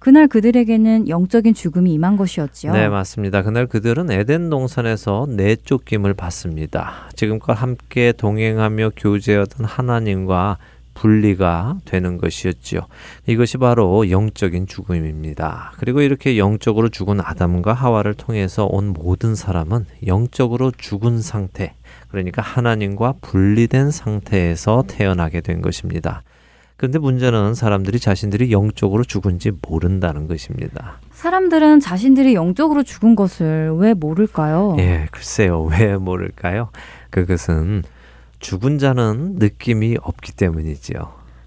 그날 0.00 0.28
그들에게는 0.28 1.08
영적인 1.08 1.54
죽음이 1.54 1.94
임한 1.94 2.18
것이었지요. 2.18 2.72
네, 2.72 2.90
맞습니다. 2.90 3.42
그날 3.42 3.66
그들은 3.66 4.10
에덴 4.10 4.50
동산에서 4.50 5.26
내쫓김을 5.30 6.12
받습니다. 6.12 7.08
지금껏 7.16 7.54
함께 7.54 8.12
동행하며 8.12 8.90
교제하던 8.98 9.64
하나님과 9.64 10.58
분리가 10.94 11.78
되는 11.84 12.18
것이었지요. 12.18 12.80
이것이 13.26 13.58
바로 13.58 14.10
영적인 14.10 14.66
죽음입니다. 14.66 15.72
그리고 15.78 16.00
이렇게 16.00 16.38
영적으로 16.38 16.88
죽은 16.88 17.20
아담과 17.20 17.72
하와를 17.72 18.14
통해서 18.14 18.64
온 18.64 18.92
모든 18.92 19.34
사람은 19.34 19.86
영적으로 20.06 20.70
죽은 20.70 21.20
상태, 21.20 21.74
그러니까 22.08 22.42
하나님과 22.42 23.14
분리된 23.20 23.90
상태에서 23.90 24.84
태어나게 24.86 25.40
된 25.40 25.60
것입니다. 25.60 26.22
그런데 26.76 26.98
문제는 26.98 27.54
사람들이 27.54 28.00
자신들이 28.00 28.50
영적으로 28.50 29.04
죽은지 29.04 29.52
모른다는 29.62 30.26
것입니다. 30.26 30.98
사람들은 31.12 31.80
자신들이 31.80 32.34
영적으로 32.34 32.82
죽은 32.82 33.14
것을 33.14 33.72
왜 33.76 33.94
모를까요? 33.94 34.76
예, 34.80 35.06
글쎄요. 35.12 35.62
왜 35.62 35.96
모를까요? 35.96 36.70
그것은 37.10 37.84
죽은 38.44 38.78
자는 38.78 39.36
느낌이 39.38 39.96
없기 40.02 40.32
때문이지요. 40.36 41.00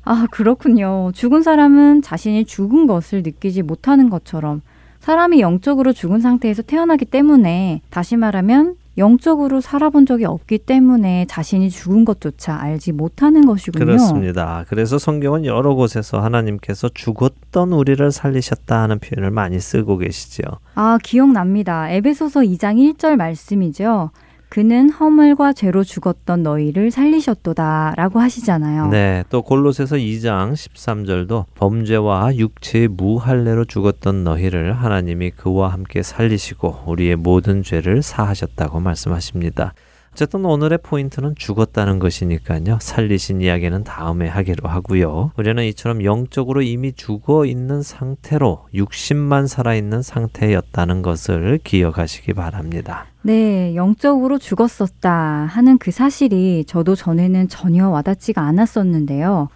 아, 0.04 0.28
그렇군요. 0.32 1.12
죽은 1.14 1.44
사람은 1.44 2.02
자신이 2.02 2.46
죽은 2.46 2.88
것을 2.88 3.22
느끼지 3.22 3.62
못하는 3.62 4.10
것처럼 4.10 4.64
사람이 5.00 5.40
영적으로 5.40 5.94
죽은 5.94 6.22
상태에서 6.22 6.64
태어나기 6.64 7.06
때문에 7.06 7.82
다시 7.92 8.18
말하면 8.18 8.78
영적으로 8.98 9.62
살아본 9.62 10.08
적이 10.08 10.26
없기 10.26 10.58
때문에 10.58 11.28
자신이 11.30 11.70
죽은 11.70 12.04
것조차 12.04 12.60
알지 12.60 12.94
못하는 12.94 13.46
것이군요. 13.46 13.86
그렇습니다. 13.86 14.66
그래서 14.68 14.98
성경은 14.98 15.46
여러 15.46 15.76
곳에서 15.76 16.20
하나님께서 16.20 16.90
죽었던 16.92 17.74
우리를 17.74 18.12
살리셨다 18.12 18.82
하는 18.82 18.98
표현을 18.98 19.30
많이 19.30 19.60
쓰고 19.60 20.00
계시죠. 20.00 20.42
아, 20.74 20.98
기억납니다. 21.04 21.92
에베소서 21.92 22.40
2장 22.40 22.96
1절 22.98 23.18
말씀이죠. 23.18 24.10
그는 24.50 24.90
허물과 24.90 25.54
죄로 25.54 25.84
죽었던 25.84 26.42
너희를 26.44 26.90
살리셨도다라고 26.92 28.20
하시잖아요. 28.20 28.88
네, 28.90 29.24
또 29.30 29.42
골로새서 29.42 29.98
2장 29.98 30.54
13절도 30.54 31.46
범죄와 31.56 32.36
육체의 32.36 32.88
무할례로 32.88 33.66
죽었던 33.66 34.24
너희를 34.24 34.74
하나님이 34.74 35.32
그와 35.32 35.70
함께 35.70 36.02
살리시고 36.02 36.84
우리의 36.88 37.18
모든 37.18 37.62
죄를 37.62 38.02
사하셨다고 38.02 38.80
말씀하십니다. 38.80 39.74
어쨌든 40.18 40.46
오늘의 40.46 40.80
포인트는 40.82 41.36
죽었다는 41.36 42.00
것이니까요. 42.00 42.80
살리신 42.82 43.42
이야기는 43.42 43.84
다음에 43.84 44.28
하기로 44.28 44.68
하고요. 44.68 45.32
우리는 45.38 45.64
이처럼 45.66 46.04
영적으로 46.04 46.64
이미 46.64 46.92
죽어 46.92 47.46
있는 47.46 47.84
상태로 47.84 48.66
육신만 48.74 49.46
살아있는 49.46 50.02
상태였다는 50.02 51.04
것을 51.04 51.60
기억하시기 51.64 52.34
바랍니다. 52.34 53.06
네, 53.22 53.76
영적으로 53.76 54.40
죽었었다 54.40 55.12
하는 55.12 55.78
그 55.78 55.92
사실이 55.92 56.66
저도 56.66 56.96
전에는 56.96 57.48
전혀 57.48 57.88
와닿지가 57.88 58.42
않았었는데요. 58.42 59.50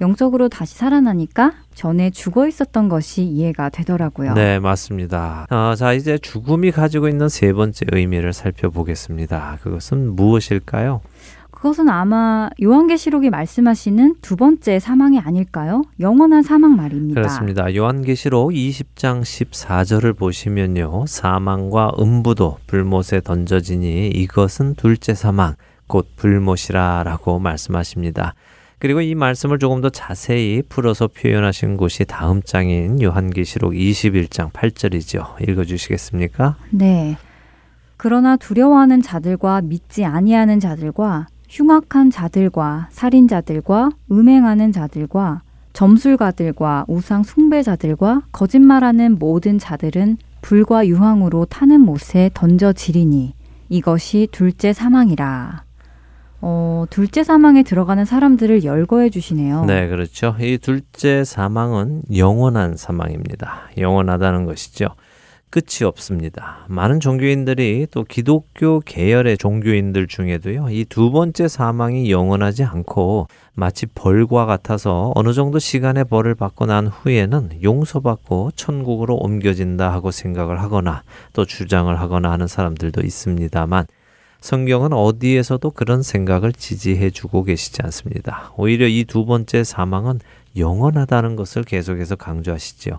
영적으로 0.00 0.48
다시 0.48 0.74
살아나니까 0.76 1.52
전에 1.74 2.10
죽어 2.10 2.46
있었던 2.46 2.88
것이 2.88 3.22
이해가 3.22 3.68
되더라고요. 3.70 4.34
네, 4.34 4.58
맞습니다. 4.58 5.46
어, 5.50 5.74
자, 5.76 5.92
이제 5.92 6.18
죽음이 6.18 6.70
가지고 6.70 7.08
있는 7.08 7.28
세 7.28 7.52
번째 7.52 7.86
의미를 7.92 8.32
살펴보겠습니다. 8.32 9.58
그것은 9.62 10.14
무엇일까요? 10.14 11.00
그것은 11.50 11.88
아마 11.88 12.48
요한계시록이 12.62 13.30
말씀하시는 13.30 14.16
두 14.22 14.36
번째 14.36 14.78
사망이 14.78 15.18
아닐까요? 15.18 15.82
영원한 15.98 16.44
사망 16.44 16.76
말입니다. 16.76 17.20
그렇습니다. 17.20 17.74
요한계시록 17.74 18.52
20장 18.52 19.22
14절을 19.22 20.16
보시면요. 20.16 21.06
사망과 21.08 21.94
음부도 21.98 22.58
불못에 22.68 23.22
던져지니 23.24 24.10
이것은 24.10 24.76
둘째 24.76 25.14
사망, 25.14 25.56
곧 25.88 26.06
불못이라라고 26.14 27.40
말씀하십니다. 27.40 28.34
그리고 28.78 29.00
이 29.00 29.14
말씀을 29.14 29.58
조금 29.58 29.80
더 29.80 29.90
자세히 29.90 30.62
풀어서 30.68 31.08
표현하신 31.08 31.76
곳이 31.76 32.04
다음 32.04 32.42
장인 32.42 33.02
요한계시록 33.02 33.72
21장 33.72 34.52
8절이죠. 34.52 35.48
읽어 35.48 35.64
주시겠습니까? 35.64 36.56
네. 36.70 37.16
그러나 37.96 38.36
두려워하는 38.36 39.02
자들과 39.02 39.62
믿지 39.62 40.04
아니하는 40.04 40.60
자들과 40.60 41.26
흉악한 41.48 42.10
자들과 42.10 42.88
살인자들과 42.92 43.90
음행하는 44.12 44.70
자들과 44.70 45.42
점술가들과 45.72 46.84
우상 46.88 47.24
숭배자들과 47.24 48.22
거짓말하는 48.32 49.18
모든 49.18 49.58
자들은 49.58 50.18
불과 50.42 50.86
유황으로 50.86 51.46
타는 51.46 51.80
못에 51.80 52.30
던져지리니 52.34 53.34
이것이 53.68 54.28
둘째 54.30 54.72
사망이라. 54.72 55.67
어, 56.40 56.84
둘째 56.90 57.24
사망에 57.24 57.62
들어가는 57.62 58.04
사람들을 58.04 58.64
열거해 58.64 59.10
주시네요. 59.10 59.64
네, 59.64 59.88
그렇죠. 59.88 60.36
이 60.40 60.58
둘째 60.58 61.24
사망은 61.24 62.02
영원한 62.16 62.76
사망입니다. 62.76 63.70
영원하다는 63.76 64.44
것이죠. 64.46 64.88
끝이 65.50 65.86
없습니다. 65.86 66.66
많은 66.68 67.00
종교인들이 67.00 67.86
또 67.90 68.04
기독교 68.04 68.80
계열의 68.80 69.38
종교인들 69.38 70.06
중에도요, 70.06 70.68
이 70.68 70.84
두 70.84 71.10
번째 71.10 71.48
사망이 71.48 72.10
영원하지 72.10 72.64
않고 72.64 73.28
마치 73.54 73.86
벌과 73.86 74.44
같아서 74.44 75.10
어느 75.14 75.32
정도 75.32 75.58
시간의 75.58 76.04
벌을 76.04 76.34
받고 76.34 76.66
난 76.66 76.86
후에는 76.86 77.62
용서받고 77.62 78.50
천국으로 78.56 79.16
옮겨진다 79.16 79.90
하고 79.90 80.10
생각을 80.10 80.60
하거나 80.60 81.02
또 81.32 81.46
주장을 81.46 81.98
하거나 81.98 82.30
하는 82.30 82.46
사람들도 82.46 83.00
있습니다만 83.00 83.86
성경은 84.40 84.92
어디에서도 84.92 85.70
그런 85.72 86.02
생각을 86.02 86.52
지지해 86.52 87.10
주고 87.10 87.42
계시지 87.42 87.82
않습니다. 87.82 88.52
오히려 88.56 88.86
이 88.86 89.04
두 89.04 89.26
번째 89.26 89.64
사망은 89.64 90.20
영원하다는 90.56 91.36
것을 91.36 91.64
계속해서 91.64 92.16
강조하시지요. 92.16 92.98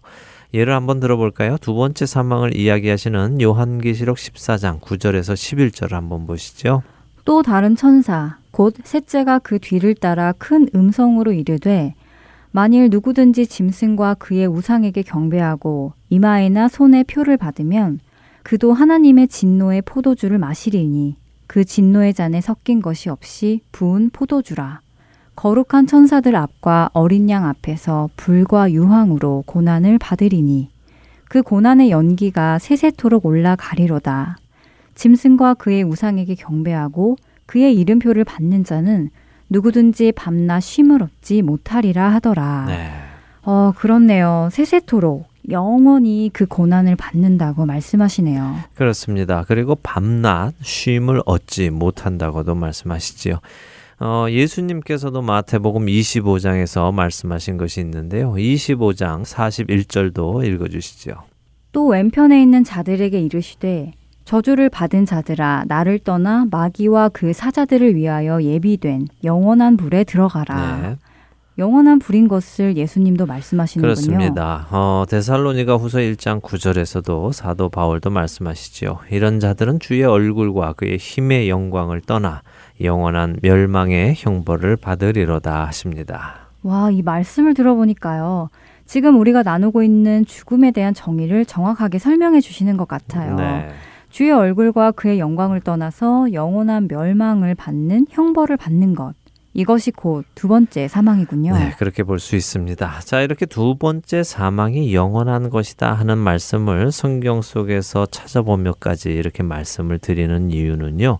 예를 0.54 0.73
한번 0.73 0.99
들어볼까요? 0.99 1.58
두 1.62 1.75
번째 1.75 2.06
사망을 2.06 2.56
이야기하시는 2.56 3.41
요한계시록 3.41 4.17
14장 4.17 4.80
9절에서 4.82 5.34
11절을 5.34 5.91
한번 5.91 6.25
보시죠. 6.28 6.84
또 7.25 7.41
다른 7.43 7.75
천사 7.75 8.38
곧 8.52 8.75
셋째가 8.84 9.39
그 9.39 9.60
뒤를 9.60 9.93
따라 9.95 10.34
큰 10.38 10.67
음성으로 10.73 11.32
이르되 11.32 11.93
만일 12.52 12.89
누구든지 12.89 13.45
짐승과 13.45 14.15
그의 14.15 14.47
우상에게 14.47 15.04
경배하고 15.04 15.93
이마에나 16.10 16.67
손에 16.67 17.04
표를 17.04 17.38
받으면 17.38 17.99
그도 18.41 18.73
하나님의 18.73 19.28
진노의 19.28 19.84
포도주를 19.84 20.39
마시리니 20.39 21.15
그 21.49 21.65
진노의 21.65 22.13
잔에 22.13 22.41
섞인 22.41 22.79
것이 22.79 23.09
없이 23.09 23.62
부은 23.71 24.12
포도주라. 24.13 24.81
거룩한 25.35 25.88
천사들 25.88 26.35
앞과 26.35 26.91
어린 26.93 27.27
양 27.31 27.47
앞에서 27.47 28.07
불과 28.15 28.71
유황으로 28.71 29.45
고난을 29.47 29.97
받으리니 29.97 30.69
그 31.27 31.41
고난의 31.41 31.89
연기가 31.89 32.59
세세토록 32.59 33.25
올라가리로다. 33.25 34.38
짐승과 34.93 35.55
그의 35.55 35.81
우상에게 35.81 36.35
경배하고 36.35 37.15
그의 37.47 37.75
이름표를 37.77 38.25
받는 38.25 38.63
자는 38.63 39.09
누구든지 39.49 40.12
밤낮 40.12 40.59
쉼을 40.59 41.01
얻지 41.01 41.41
못하리라 41.41 42.09
하더라. 42.09 42.65
네. 42.67 42.91
어, 43.41 43.73
그렇네요. 43.75 44.49
세세토록 44.51 45.25
영원히 45.51 46.29
그 46.33 46.45
고난을 46.45 46.95
받는다고 46.95 47.65
말씀하시네요. 47.65 48.55
그렇습니다. 48.75 49.43
그리고 49.47 49.75
밤낮 49.75 50.53
쉼을 50.62 51.21
얻지 51.25 51.69
못한다고도 51.69 52.55
말씀하시지요. 52.55 53.39
어, 54.01 54.27
예수님께서도 54.29 55.21
마태복음 55.21 55.88
25장에서 55.88 56.93
말씀하신 56.93 57.57
것이 57.57 57.81
있는데요. 57.81 58.31
25장 58.33 59.23
41절도 59.23 60.45
읽어주시죠. 60.45 61.15
또 61.71 61.88
왼편에 61.88 62.41
있는 62.41 62.63
자들에게 62.63 63.19
이르시되 63.19 63.93
저주를 64.25 64.69
받은 64.69 65.05
자들아 65.05 65.65
나를 65.67 65.99
떠나 65.99 66.45
마귀와 66.49 67.09
그 67.09 67.33
사자들을 67.33 67.95
위하여 67.95 68.41
예비된 68.41 69.07
영원한 69.23 69.75
불에 69.75 70.03
들어가라. 70.03 70.81
네. 70.81 70.95
영원한 71.60 72.00
불인 72.00 72.30
것을 72.30 72.78
예수님도 72.78 73.26
말씀하시는군요. 73.26 73.93
그렇습니다. 73.93 74.67
어, 74.72 75.04
데살로니가 75.10 75.76
후서 75.76 76.00
1장 76.00 76.41
9절에서도 76.41 77.34
사도 77.34 77.67
바울도 77.67 78.10
말씀하시지요. 78.10 79.00
이런 79.12 79.41
자들은 79.41 79.80
주의 79.80 80.04
얼굴과 80.04 80.74
그의 80.74 80.98
힘의 80.98 81.50
영광을 81.50 82.00
떠나 82.00 82.41
영원한 82.82 83.38
멸망의 83.41 84.15
형벌을 84.17 84.78
받으리로다 84.78 85.65
하십니다. 85.67 86.48
와, 86.63 86.89
이 86.91 87.02
말씀을 87.02 87.54
들어보니까요. 87.54 88.50
지금 88.86 89.19
우리가 89.19 89.43
나누고 89.43 89.84
있는 89.84 90.26
죽음에 90.26 90.72
대한 90.72 90.93
정의를 90.93 91.45
정확하게 91.45 92.00
설명해 92.00 92.39
주시는 92.39 92.78
것 92.78 92.88
같아요. 92.88 93.36
네. 93.36 93.69
주의 94.10 94.32
얼굴과 94.32 94.91
그의 94.91 95.19
영광을 95.19 95.60
떠나서 95.60 96.34
영원한 96.34 96.88
멸망을 96.89 97.54
받는 97.54 98.08
형벌을 98.10 98.58
받는 98.58 98.95
것. 98.95 99.13
이것이 99.53 99.91
곧 99.91 100.25
두 100.35 100.47
번째 100.47 100.88
사망이군요. 100.88 101.53
네, 101.57 101.73
그렇게 101.77 102.03
볼 102.03 102.19
수 102.19 102.35
있습니다. 102.35 102.99
자, 103.01 103.21
이렇게 103.21 103.45
두 103.45 103.75
번째 103.77 104.23
사망이 104.23 104.93
영원한 104.93 105.49
것이다 105.49 105.93
하는 105.93 106.17
말씀을 106.17 106.91
성경 106.91 107.41
속에서 107.41 108.05
찾아보며까지 108.05 109.09
이렇게 109.09 109.43
말씀을 109.43 109.99
드리는 109.99 110.51
이유는요. 110.51 111.19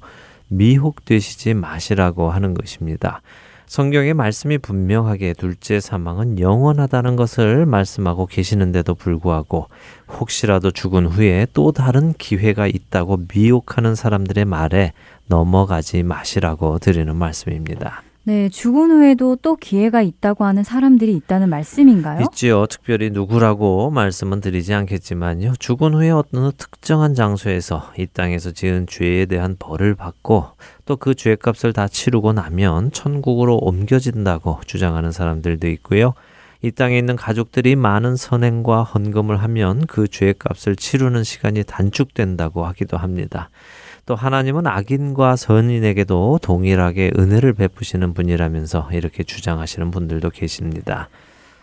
미혹되시지 0.50 1.54
마시라고 1.54 2.30
하는 2.32 2.54
것입니다. 2.54 3.22
성경의 3.68 4.16
말씀이 4.16 4.58
분명하게 4.58 5.34
둘째 5.34 5.80
사망은 5.80 6.40
영원하다는 6.40 7.16
것을 7.16 7.68
말씀하고 7.68 8.26
계시는데도 8.26 8.96
불구하고 8.96 9.68
혹시라도 10.08 10.72
죽은 10.72 11.06
후에 11.06 11.46
또 11.54 11.72
다른 11.72 12.14
기회가 12.14 12.66
있다고 12.66 13.20
미혹하는 13.32 13.94
사람들의 13.94 14.46
말에 14.46 14.94
넘어가지 15.28 16.02
마시라고 16.02 16.80
드리는 16.80 17.16
말씀입니다. 17.16 18.02
네, 18.30 18.48
죽은 18.48 18.92
후에도 18.92 19.36
또 19.42 19.56
기회가 19.56 20.04
있다고 20.04 20.46
하는 20.46 20.64
사람들이 20.64 21.16
있다는 21.16 21.50
말씀인가요? 21.50 22.28
있지요. 22.30 22.68
특별히 22.68 23.10
누구라고 23.10 23.90
말씀은 23.90 24.40
드리지 24.40 24.72
않겠지만요. 24.72 25.54
죽은 25.58 25.96
후에 25.96 26.12
어떤 26.12 26.52
특정한 26.56 27.16
장소에서 27.16 27.92
이 27.98 28.06
땅에서 28.06 28.52
지은 28.52 28.86
죄에 28.86 29.26
대한 29.26 29.56
벌을 29.58 29.96
받고 29.96 30.46
또 30.86 30.96
그 30.98 31.16
죄값을 31.16 31.74
다 31.74 31.88
치르고 31.88 32.34
나면 32.34 32.92
천국으로 32.92 33.58
옮겨진다고 33.58 34.60
주장하는 34.68 35.12
사람들도 35.12 35.68
있고요. 35.70 36.14
이 36.62 36.72
땅에 36.72 36.98
있는 36.98 37.16
가족들이 37.16 37.76
많은 37.76 38.16
선행과 38.16 38.84
헌금을 38.84 39.38
하면 39.38 39.86
그 39.86 40.08
죄값을 40.08 40.76
치르는 40.76 41.24
시간이 41.24 41.64
단축된다고 41.64 42.66
하기도 42.66 42.98
합니다. 42.98 43.50
또 44.06 44.16
하나님은 44.16 44.68
악인과 44.68 45.36
선인에게도 45.36 46.40
동일하게 46.42 47.12
은혜를 47.18 47.54
베푸시는 47.54 48.14
분이라면서 48.14 48.90
이렇게 48.92 49.24
주장하시는 49.24 49.92
분들도 49.92 50.32
계십니다. 50.32 51.10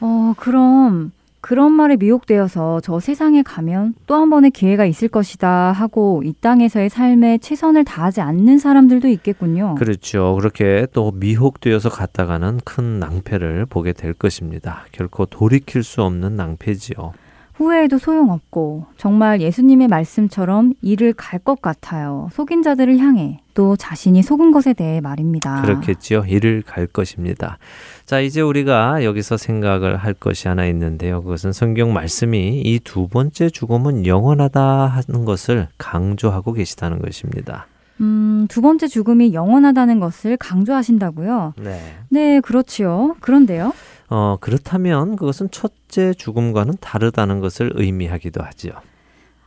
어, 0.00 0.32
그럼 0.38 1.12
그런 1.46 1.70
말에 1.70 1.94
미혹되어서 1.96 2.80
저 2.80 2.98
세상에 2.98 3.44
가면 3.44 3.94
또 4.08 4.16
한 4.16 4.30
번의 4.30 4.50
기회가 4.50 4.84
있을 4.84 5.06
것이다 5.06 5.70
하고 5.70 6.22
이 6.24 6.32
땅에서의 6.40 6.88
삶에 6.88 7.38
최선을 7.38 7.84
다하지 7.84 8.20
않는 8.20 8.58
사람들도 8.58 9.06
있겠군요. 9.06 9.76
그렇죠. 9.76 10.34
그렇게 10.36 10.88
또 10.92 11.12
미혹되어서 11.12 11.88
갔다가는 11.88 12.58
큰 12.64 12.98
낭패를 12.98 13.66
보게 13.66 13.92
될 13.92 14.12
것입니다. 14.12 14.86
결코 14.90 15.24
돌이킬 15.26 15.84
수 15.84 16.02
없는 16.02 16.34
낭패지요. 16.34 17.12
후회해도 17.54 17.98
소용없고 17.98 18.86
정말 18.96 19.40
예수님의 19.40 19.88
말씀처럼 19.88 20.74
일을 20.82 21.12
갈것 21.12 21.62
같아요. 21.62 22.28
속인 22.32 22.62
자들을 22.62 22.98
향해 22.98 23.40
또 23.54 23.76
자신이 23.76 24.22
속은 24.22 24.50
것에 24.50 24.74
대해 24.74 25.00
말입니다. 25.00 25.62
그렇겠지요. 25.62 26.24
일을 26.26 26.62
갈 26.66 26.86
것입니다. 26.86 27.58
자, 28.06 28.20
이제 28.20 28.40
우리가 28.40 29.02
여기서 29.02 29.36
생각을 29.36 29.96
할 29.96 30.14
것이 30.14 30.46
하나 30.46 30.64
있는데요. 30.66 31.22
그것은 31.24 31.52
성경 31.52 31.92
말씀이 31.92 32.62
이 32.64 32.78
두 32.84 33.08
번째 33.08 33.50
죽음은 33.50 34.06
영원하다 34.06 34.60
하는 34.62 35.24
것을 35.24 35.66
강조하고 35.76 36.52
계시다는 36.52 37.00
것입니다. 37.02 37.66
음, 38.00 38.46
두 38.48 38.60
번째 38.60 38.86
죽음이 38.86 39.32
영원하다는 39.34 39.98
것을 39.98 40.36
강조하신다고요? 40.36 41.54
네. 41.58 41.80
네, 42.10 42.40
그렇지요. 42.40 43.16
그런데요? 43.20 43.72
어, 44.08 44.36
그렇다면 44.40 45.16
그것은 45.16 45.50
첫째 45.50 46.14
죽음과는 46.14 46.74
다르다는 46.80 47.40
것을 47.40 47.72
의미하기도 47.74 48.40
하지요. 48.40 48.72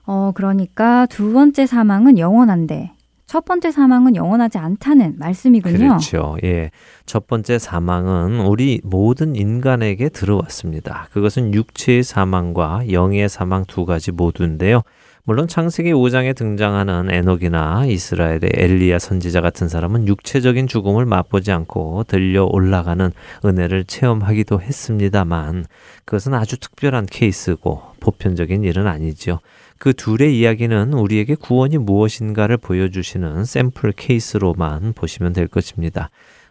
어, 0.05 0.31
그러니까 0.35 1.05
두 1.05 1.31
번째 1.31 1.65
사망은 1.65 2.17
영원한데 2.17 2.91
첫 3.29 3.45
번째 3.45 3.69
사망은 3.69 4.15
영원하지 4.15 4.57
않다는 4.57 5.19
말씀이군요. 5.19 5.77
그렇죠. 5.77 6.35
예. 6.43 6.71
첫 7.05 7.27
번째 7.27 7.59
사망은 7.59 8.39
우리 8.39 8.81
모든 8.83 9.35
인간에게 9.35 10.09
들어왔습니다. 10.09 11.09
그것은 11.11 11.53
육체의 11.53 12.01
사망과 12.01 12.91
영의 12.91 13.29
사망 13.29 13.65
두 13.65 13.85
가지 13.85 14.11
모두인데요. 14.11 14.81
물론 15.25 15.47
창세기 15.47 15.91
5장에 15.93 16.35
등장하는 16.35 17.11
에녹이나 17.11 17.85
이스라엘의 17.85 18.49
엘리야 18.51 18.97
선지자 18.97 19.41
같은 19.41 19.69
사람은 19.69 20.07
육체적인 20.07 20.65
죽음을 20.65 21.05
맛보지 21.05 21.51
않고 21.51 22.05
들려 22.07 22.45
올라가는 22.45 23.11
은혜를 23.45 23.83
체험하기도 23.83 24.59
했습니다만 24.59 25.65
그것은 26.05 26.33
아주 26.33 26.59
특별한 26.59 27.05
케이스고 27.05 27.83
보편적인 27.99 28.63
일은 28.63 28.87
아니죠. 28.87 29.39
그 29.79 29.93
둘의 29.93 30.37
이야기는 30.37 30.93
우리에게 30.93 31.35
구원이 31.35 31.77
무엇인가를 31.77 32.57
보여주시는 32.57 33.45
샘플 33.45 33.93
케이스로만 33.93 34.93
보시면 34.93 35.31
될 35.33 35.47
것입니다. 35.47 36.09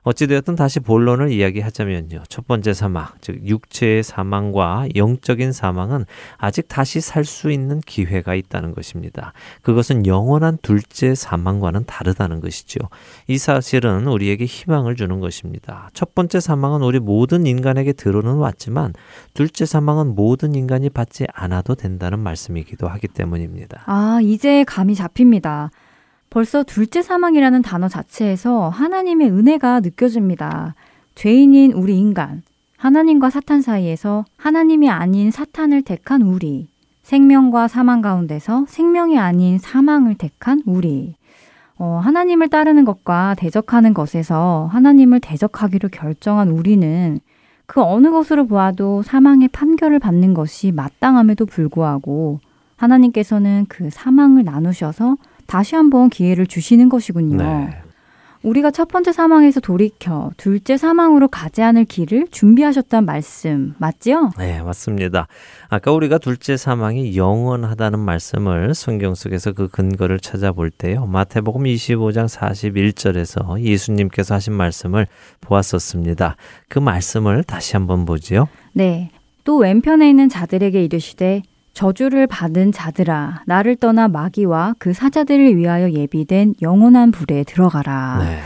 어찌되었든 0.09 0.57
다시 0.57 0.81
본론을 0.81 1.31
이야기하자면요. 1.31 2.23
첫 2.29 2.47
번째 2.47 2.73
사망, 2.73 3.07
즉 3.21 3.47
육체의 3.47 4.03
사망과 4.03 4.89
영적인 4.97 5.53
사망은 5.53 6.07
아직 6.39 6.67
다시 6.69 7.01
살 7.01 7.29
수 7.29 7.51
있는 7.51 7.81
기회가 7.81 8.35
있다는 8.35 8.75
것입니다. 8.75 9.35
그것은 9.61 10.07
영원한 10.07 10.57
둘째 10.63 11.15
사망과는 11.15 11.85
다르다는 11.85 12.41
것이죠. 12.41 12.79
이 13.27 13.37
사실은 13.37 14.07
우리에게 14.07 14.47
희망을 14.47 14.97
주는 14.97 15.21
것입니다. 15.21 15.91
첫 15.93 16.15
번째 16.15 16.41
사망은 16.41 16.81
우리 16.81 16.99
모든 17.01 17.47
인간에게 17.47 17.93
들어는 17.93 18.37
왔지만 18.37 18.95
둘째 19.35 19.67
사망은 19.67 20.15
모든 20.15 20.55
인간이 20.55 20.89
받지 20.89 21.27
않아도 21.35 21.75
된다는 21.75 22.19
말씀이기도 22.21 22.89
하기 22.89 23.09
때문입니다. 23.09 23.83
아, 23.85 24.21
이제 24.23 24.65
감이 24.65 24.95
잡힙니다. 24.95 25.71
벌써 26.39 26.63
둘째 26.63 27.03
사망이라는 27.03 27.63
단어 27.63 27.89
자체에서 27.89 28.69
하나님의 28.69 29.29
은혜가 29.29 29.81
느껴집니다. 29.81 30.77
죄인인 31.17 31.73
우리 31.73 31.99
인간, 31.99 32.43
하나님과 32.77 33.29
사탄 33.29 33.61
사이에서 33.61 34.25
하나님이 34.37 34.89
아닌 34.89 35.33
사탄을 35.33 35.83
택한 35.83 36.23
우리, 36.23 36.69
생명과 37.03 37.67
사망 37.67 38.03
가운데서 38.03 38.67
생명이 38.69 39.19
아닌 39.19 39.59
사망을 39.59 40.15
택한 40.15 40.63
우리, 40.65 41.17
어, 41.77 42.01
하나님을 42.05 42.51
따르는 42.51 42.85
것과 42.85 43.35
대적하는 43.37 43.93
것에서 43.93 44.69
하나님을 44.71 45.19
대적하기로 45.19 45.89
결정한 45.89 46.51
우리는 46.51 47.19
그 47.67 47.83
어느 47.83 48.13
것으로 48.13 48.47
보아도 48.47 49.03
사망의 49.03 49.49
판결을 49.49 49.99
받는 49.99 50.35
것이 50.35 50.71
마땅함에도 50.71 51.47
불구하고 51.47 52.39
하나님께서는 52.77 53.67
그 53.69 53.91
사망을 53.91 54.45
나누셔서 54.45 55.17
다시 55.49 55.75
한번 55.75 56.11
기회를 56.11 56.47
주시는 56.47 56.89
것이군요. 56.89 57.37
네. 57.39 57.83
우리가 58.43 58.71
첫 58.71 58.87
번째 58.87 59.13
사망에서 59.13 59.61
돌이켜 59.61 60.31
둘째 60.37 60.77
사망으로 60.77 61.27
가지 61.27 61.63
않을 61.63 61.87
길을 61.87 62.29
준비하셨단 62.31 63.05
말씀 63.05 63.75
맞지요? 63.79 64.31
네, 64.39 64.63
맞습니다. 64.63 65.27
아까 65.69 65.91
우리가 65.91 66.19
둘째 66.19 66.57
사망이 66.57 67.17
영원하다는 67.17 67.99
말씀을 67.99 68.75
성경 68.75 69.15
속에서 69.15 69.53
그 69.53 69.69
근거를 69.69 70.21
찾아볼 70.21 70.71
때요. 70.71 71.07
마태복음 71.07 71.65
25장 71.65 72.29
41절에서 72.29 73.61
예수님께서 73.61 74.35
하신 74.35 74.53
말씀을 74.53 75.07
보았었습니다. 75.41 76.37
그 76.69 76.79
말씀을 76.79 77.43
다시 77.43 77.75
한번 77.75 78.05
보지요. 78.05 78.49
네. 78.73 79.11
또 79.45 79.57
왼편에 79.57 80.09
있는 80.09 80.29
자들에게 80.29 80.85
이르시되 80.85 81.43
저주를 81.73 82.27
받은 82.27 82.73
자들아 82.73 83.43
나를 83.47 83.77
떠나 83.77 84.09
마귀와 84.09 84.75
그 84.79 84.93
사자들을 84.93 85.57
위하여 85.57 85.91
예비된 85.91 86.55
영원한 86.63 87.11
불에 87.11 87.45
들어가라. 87.45 88.19
네. 88.21 88.41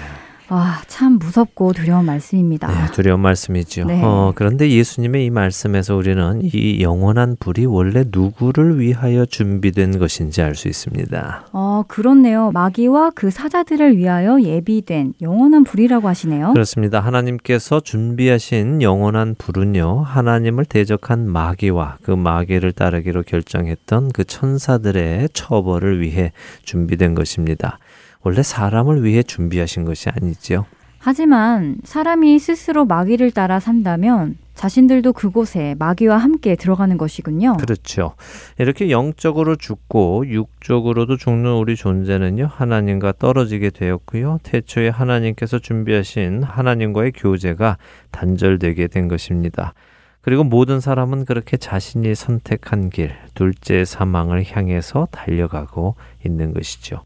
와, 0.48 0.82
참 0.86 1.18
무섭고 1.18 1.72
두려운 1.72 2.04
말씀입니다. 2.04 2.68
네, 2.68 2.92
두려운 2.92 3.20
말씀이죠. 3.20 3.84
네. 3.84 4.02
어, 4.04 4.32
그런데 4.34 4.70
예수님의 4.70 5.24
이 5.24 5.30
말씀에서 5.30 5.96
우리는 5.96 6.40
이 6.42 6.82
영원한 6.82 7.36
불이 7.40 7.64
원래 7.64 8.04
누구를 8.06 8.78
위하여 8.78 9.24
준비된 9.24 9.98
것인지 9.98 10.42
알 10.42 10.54
수 10.54 10.68
있습니다. 10.68 11.46
어, 11.52 11.84
그렇네요. 11.88 12.50
마귀와 12.52 13.12
그 13.14 13.30
사자들을 13.30 13.96
위하여 13.96 14.42
예비된 14.42 15.14
영원한 15.22 15.64
불이라고 15.64 16.06
하시네요. 16.06 16.52
그렇습니다. 16.52 17.00
하나님께서 17.00 17.80
준비하신 17.80 18.82
영원한 18.82 19.34
불은요, 19.38 20.02
하나님을 20.02 20.66
대적한 20.66 21.26
마귀와 21.30 21.96
그 22.02 22.10
마귀를 22.10 22.72
따르기로 22.72 23.22
결정했던 23.22 24.10
그 24.12 24.24
천사들의 24.24 25.30
처벌을 25.32 26.00
위해 26.02 26.32
준비된 26.64 27.14
것입니다. 27.14 27.78
원래 28.22 28.42
사람을 28.42 29.04
위해 29.04 29.22
준비하신 29.22 29.84
것이 29.84 30.08
아니지요. 30.10 30.66
하지만 30.98 31.78
사람이 31.82 32.38
스스로 32.38 32.84
마귀를 32.84 33.32
따라 33.32 33.58
산다면 33.58 34.36
자신들도 34.54 35.14
그곳에 35.14 35.74
마귀와 35.78 36.16
함께 36.16 36.54
들어가는 36.54 36.96
것이군요. 36.96 37.56
그렇죠. 37.56 38.14
이렇게 38.58 38.90
영적으로 38.90 39.56
죽고 39.56 40.28
육적으로도 40.28 41.16
죽는 41.16 41.54
우리 41.54 41.74
존재는요, 41.74 42.48
하나님과 42.52 43.14
떨어지게 43.18 43.70
되었고요. 43.70 44.38
태초에 44.44 44.90
하나님께서 44.90 45.58
준비하신 45.58 46.44
하나님과의 46.44 47.12
교제가 47.12 47.78
단절되게 48.12 48.86
된 48.86 49.08
것입니다. 49.08 49.74
그리고 50.20 50.44
모든 50.44 50.78
사람은 50.78 51.24
그렇게 51.24 51.56
자신이 51.56 52.14
선택한 52.14 52.90
길, 52.90 53.12
둘째 53.34 53.84
사망을 53.84 54.44
향해서 54.48 55.08
달려가고 55.10 55.96
있는 56.24 56.54
것이죠. 56.54 57.02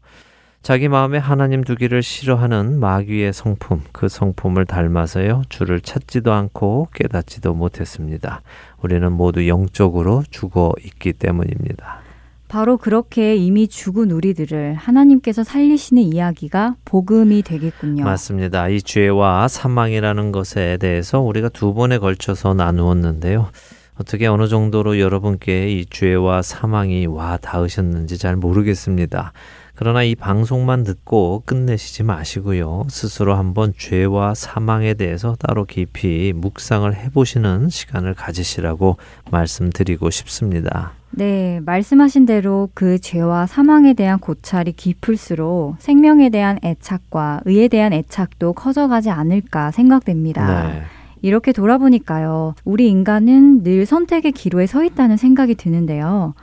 자기 0.67 0.89
마음에 0.89 1.17
하나님 1.17 1.63
두기를 1.63 2.03
싫어하는 2.03 2.81
마귀의 2.81 3.31
성품, 3.31 3.83
그 3.93 4.09
성품을 4.09 4.65
닮아서요, 4.65 5.43
주를 5.47 5.79
찾지도 5.79 6.33
않고 6.33 6.89
깨닫지도 6.93 7.53
못했습니다. 7.53 8.41
우리는 8.81 9.09
모두 9.13 9.47
영적으로 9.47 10.25
죽어 10.29 10.73
있기 10.83 11.13
때문입니다. 11.13 12.01
바로 12.49 12.75
그렇게 12.75 13.37
이미 13.37 13.69
죽은 13.69 14.11
우리들을 14.11 14.73
하나님께서 14.73 15.45
살리시는 15.45 16.03
이야기가 16.03 16.75
복음이 16.83 17.43
되겠군요. 17.43 18.03
맞습니다. 18.03 18.67
이 18.67 18.81
죄와 18.81 19.47
사망이라는 19.47 20.33
것에 20.33 20.75
대해서 20.81 21.21
우리가 21.21 21.47
두 21.47 21.73
번에 21.73 21.97
걸쳐서 21.97 22.55
나누었는데요. 22.55 23.51
어떻게 23.97 24.27
어느 24.27 24.49
정도로 24.49 24.99
여러분께 24.99 25.69
이 25.69 25.85
죄와 25.85 26.41
사망이 26.41 27.05
와 27.05 27.37
닿으셨는지 27.37 28.17
잘 28.17 28.35
모르겠습니다. 28.35 29.31
그러나 29.79 30.01
이 30.01 30.15
방송만 30.15 30.83
듣고 30.83 31.43
끝내시지 31.45 32.01
마시고요. 32.01 32.85
스스로 32.89 33.35
한번 33.35 33.73
죄와 33.77 34.33
사망에 34.33 34.95
대해서 34.95 35.35
따로 35.35 35.65
깊이 35.65 36.33
묵상을 36.35 36.91
해보시는 36.95 37.69
시간을 37.69 38.15
가지시라고 38.15 38.97
말씀드리고 39.29 40.09
싶습니다. 40.09 40.93
네, 41.11 41.59
말씀하신 41.63 42.25
대로 42.25 42.69
그 42.73 42.97
죄와 42.97 43.45
사망에 43.45 43.93
대한 43.93 44.17
고찰이 44.17 44.71
깊을수록 44.71 45.75
생명에 45.77 46.29
대한 46.29 46.57
애착과 46.63 47.41
의에 47.45 47.67
대한 47.67 47.93
애착도 47.93 48.53
커져가지 48.53 49.11
않을까 49.11 49.69
생각됩니다. 49.69 50.69
네. 50.69 50.81
이렇게 51.21 51.51
돌아보니까요, 51.51 52.55
우리 52.65 52.89
인간은 52.89 53.61
늘 53.61 53.85
선택의 53.85 54.31
기로에 54.31 54.65
서 54.65 54.83
있다는 54.83 55.17
생각이 55.17 55.53
드는데요. 55.53 56.33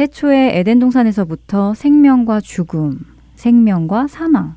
태초에 0.00 0.58
에덴 0.58 0.78
동산에서부터 0.78 1.74
생명과 1.74 2.40
죽음, 2.40 3.00
생명과 3.34 4.06
사망, 4.06 4.56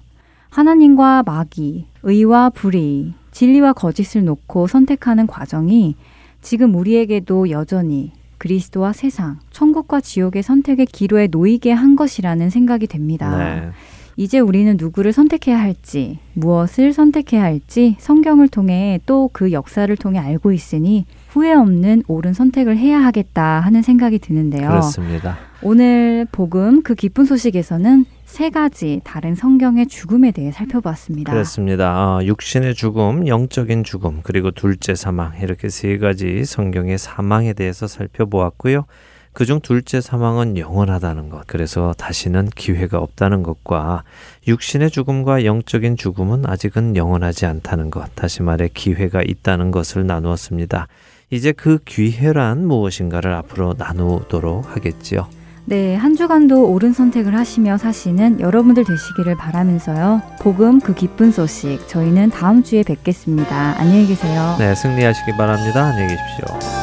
하나님과 0.49 1.23
마귀, 1.25 1.85
의와 2.03 2.49
불의, 2.51 3.11
진리와 3.31 3.73
거짓을 3.73 4.23
놓고 4.23 4.67
선택하는 4.67 5.27
과정이 5.27 5.97
지금 6.41 6.73
우리에게도 6.75 7.49
여전히 7.49 8.13
그리스도와 8.37 8.93
세상, 8.93 9.39
천국과 9.51 9.99
지옥의 9.99 10.43
선택의 10.43 10.85
기로에 10.85 11.27
놓이게 11.27 11.73
한 11.73 11.97
것이라는 11.97 12.49
생각이 12.49 12.87
됩니다. 12.87 13.37
네. 13.37 13.71
이제 14.15 14.39
우리는 14.39 14.77
누구를 14.77 15.11
선택해야 15.11 15.59
할지, 15.59 16.19
무엇을 16.33 16.93
선택해야 16.93 17.43
할지 17.43 17.95
성경을 17.99 18.47
통해 18.47 18.99
또 19.05 19.23
그 19.33 19.51
역사를 19.51 19.93
통해 19.97 20.19
알고 20.19 20.51
있으니 20.51 21.05
후회 21.29 21.53
없는 21.53 22.03
옳은 22.07 22.33
선택을 22.33 22.77
해야 22.77 23.03
하겠다 23.03 23.59
하는 23.59 23.81
생각이 23.81 24.19
드는데요. 24.19 24.67
그렇습니다. 24.69 25.37
오늘 25.61 26.27
복음 26.31 26.83
그 26.83 26.93
기쁜 26.93 27.25
소식에서는 27.25 28.05
세 28.25 28.49
가지 28.49 29.01
다른 29.03 29.33
성경의 29.35 29.87
죽음에 29.87 30.31
대해 30.31 30.51
살펴보았습니다. 30.51 31.31
그렇습니다. 31.31 32.17
어, 32.17 32.23
육신의 32.23 32.75
죽음, 32.75 33.27
영적인 33.27 33.83
죽음, 33.83 34.21
그리고 34.23 34.51
둘째 34.51 34.95
사망 34.95 35.33
이렇게 35.41 35.69
세 35.69 35.97
가지 35.97 36.43
성경의 36.45 36.97
사망에 36.97 37.53
대해서 37.53 37.87
살펴보았고요. 37.87 38.85
그중 39.33 39.61
둘째 39.61 39.99
사망은 39.99 40.57
영원하다는 40.57 41.29
것, 41.29 41.45
그래서 41.47 41.93
다시는 41.97 42.49
기회가 42.55 42.99
없다는 42.99 43.43
것과 43.43 44.03
육신의 44.47 44.91
죽음과 44.91 45.43
영적인 45.43 45.97
죽음은 45.97 46.47
아직은 46.47 46.95
영원하지 46.95 47.47
않다는 47.47 47.89
것, 47.89 48.13
다시 48.15 48.43
말해 48.43 48.69
기회가 48.73 49.21
있다는 49.23 49.71
것을 49.71 50.05
나누었습니다. 50.05 50.87
이제 51.31 51.51
그 51.51 51.79
기회란 51.83 52.67
무엇인가를 52.67 53.33
앞으로 53.33 53.73
나누도록 53.77 54.75
하겠지요. 54.75 55.27
네, 55.65 55.95
한 55.95 56.15
주간도 56.15 56.71
옳은 56.71 56.93
선택을 56.93 57.35
하시며 57.35 57.77
사시는 57.77 58.41
여러분들 58.41 58.83
되시기를 58.83 59.35
바라면서요. 59.37 60.21
복음 60.41 60.79
그 60.79 60.93
기쁜 60.93 61.31
소식 61.31 61.87
저희는 61.87 62.29
다음 62.31 62.63
주에 62.63 62.83
뵙겠습니다. 62.83 63.79
안녕히 63.79 64.05
계세요. 64.05 64.57
네, 64.59 64.75
승리하시기 64.75 65.31
바랍니다. 65.37 65.85
안녕히 65.85 66.09
계십시오. 66.09 66.82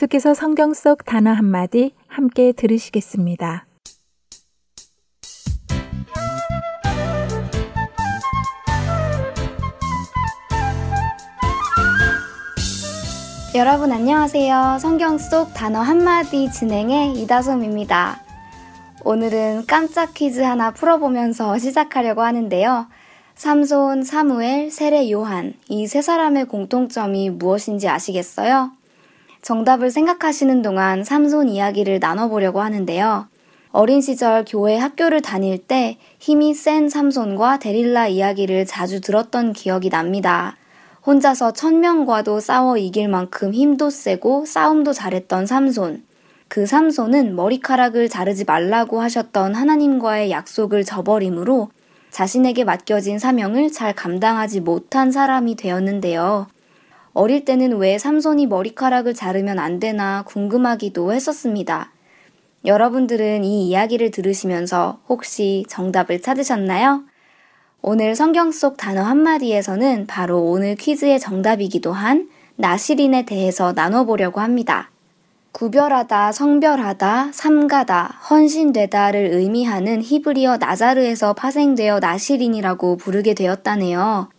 계속해서 0.00 0.32
성경 0.32 0.72
속 0.72 1.04
단어 1.04 1.30
한마디 1.30 1.92
함께 2.08 2.52
들으시겠습니다. 2.52 3.66
여러분 13.54 13.92
안녕하세요. 13.92 14.78
성경 14.80 15.18
속 15.18 15.52
단어 15.52 15.80
한마디 15.80 16.50
진행의 16.50 17.20
이다솜입니다. 17.20 18.22
오늘은 19.04 19.66
깜짝 19.66 20.14
퀴즈 20.14 20.40
하나 20.40 20.70
풀어보면서 20.70 21.58
시작하려고 21.58 22.22
하는데요. 22.22 22.86
삼손, 23.34 24.04
사무엘, 24.04 24.70
세례 24.70 25.10
요한 25.10 25.52
이 25.68 25.86
세 25.86 26.00
사람의 26.00 26.46
공통점이 26.46 27.28
무엇인지 27.28 27.86
아시겠어요? 27.86 28.79
정답을 29.42 29.90
생각하시는 29.90 30.62
동안 30.62 31.02
삼손 31.04 31.48
이야기를 31.48 31.98
나눠보려고 31.98 32.60
하는데요. 32.60 33.28
어린 33.72 34.00
시절 34.00 34.44
교회 34.46 34.76
학교를 34.76 35.22
다닐 35.22 35.56
때 35.58 35.96
힘이 36.18 36.54
센 36.54 36.88
삼손과 36.88 37.58
데릴라 37.60 38.08
이야기를 38.08 38.66
자주 38.66 39.00
들었던 39.00 39.52
기억이 39.52 39.90
납니다. 39.90 40.56
혼자서 41.06 41.52
천명과도 41.52 42.40
싸워 42.40 42.76
이길 42.76 43.08
만큼 43.08 43.54
힘도 43.54 43.88
세고 43.88 44.44
싸움도 44.44 44.92
잘했던 44.92 45.46
삼손. 45.46 46.04
그 46.48 46.66
삼손은 46.66 47.36
머리카락을 47.36 48.08
자르지 48.08 48.44
말라고 48.44 49.00
하셨던 49.00 49.54
하나님과의 49.54 50.32
약속을 50.32 50.84
저버림으로 50.84 51.70
자신에게 52.10 52.64
맡겨진 52.64 53.20
사명을 53.20 53.70
잘 53.70 53.94
감당하지 53.94 54.60
못한 54.60 55.12
사람이 55.12 55.54
되었는데요. 55.54 56.48
어릴 57.20 57.44
때는 57.44 57.76
왜 57.76 57.98
삼손이 57.98 58.46
머리카락을 58.46 59.12
자르면 59.12 59.58
안 59.58 59.78
되나 59.78 60.22
궁금하기도 60.26 61.12
했었습니다. 61.12 61.92
여러분들은 62.64 63.44
이 63.44 63.68
이야기를 63.68 64.10
들으시면서 64.10 65.00
혹시 65.06 65.66
정답을 65.68 66.22
찾으셨나요? 66.22 67.02
오늘 67.82 68.14
성경 68.14 68.50
속 68.52 68.78
단어 68.78 69.02
한마디에서는 69.02 70.06
바로 70.06 70.42
오늘 70.42 70.76
퀴즈의 70.76 71.20
정답이기도 71.20 71.92
한 71.92 72.30
나시린에 72.56 73.26
대해서 73.26 73.74
나눠보려고 73.74 74.40
합니다. 74.40 74.90
구별하다, 75.52 76.32
성별하다, 76.32 77.32
삼가다, 77.32 78.18
헌신되다를 78.30 79.26
의미하는 79.34 80.00
히브리어 80.00 80.56
나자르에서 80.56 81.34
파생되어 81.34 81.98
나시린이라고 82.00 82.96
부르게 82.96 83.34
되었다네요. 83.34 84.30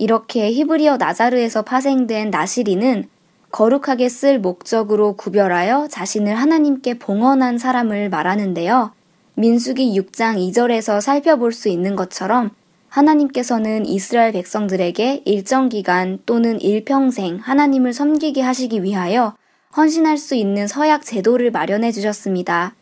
이렇게 0.00 0.50
히브리어 0.50 0.96
나자르에서 0.96 1.60
파생된 1.60 2.30
나시린은 2.30 3.04
거룩하게 3.50 4.08
쓸 4.08 4.38
목적으로 4.38 5.12
구별하여 5.12 5.88
자신을 5.90 6.34
하나님께 6.36 6.98
봉헌한 6.98 7.58
사람을 7.58 8.08
말하는데요. 8.08 8.92
민수기 9.34 10.00
6장 10.00 10.38
2절에서 10.38 11.02
살펴볼 11.02 11.52
수 11.52 11.68
있는 11.68 11.96
것처럼 11.96 12.50
하나님께서는 12.88 13.84
이스라엘 13.84 14.32
백성들에게 14.32 15.24
일정 15.26 15.68
기간 15.68 16.18
또는 16.24 16.58
일평생 16.62 17.36
하나님을 17.36 17.92
섬기게 17.92 18.40
하시기 18.40 18.82
위하여 18.82 19.34
헌신할 19.76 20.16
수 20.16 20.34
있는 20.34 20.66
서약 20.66 21.04
제도를 21.04 21.50
마련해 21.50 21.92
주셨습니다. 21.92 22.74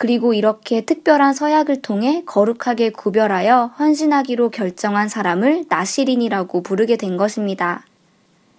그리고 0.00 0.32
이렇게 0.32 0.82
특별한 0.82 1.34
서약을 1.34 1.82
통해 1.82 2.22
거룩하게 2.24 2.90
구별하여 2.90 3.72
헌신하기로 3.80 4.50
결정한 4.50 5.08
사람을 5.08 5.64
나시린이라고 5.68 6.62
부르게 6.62 6.96
된 6.96 7.16
것입니다. 7.16 7.84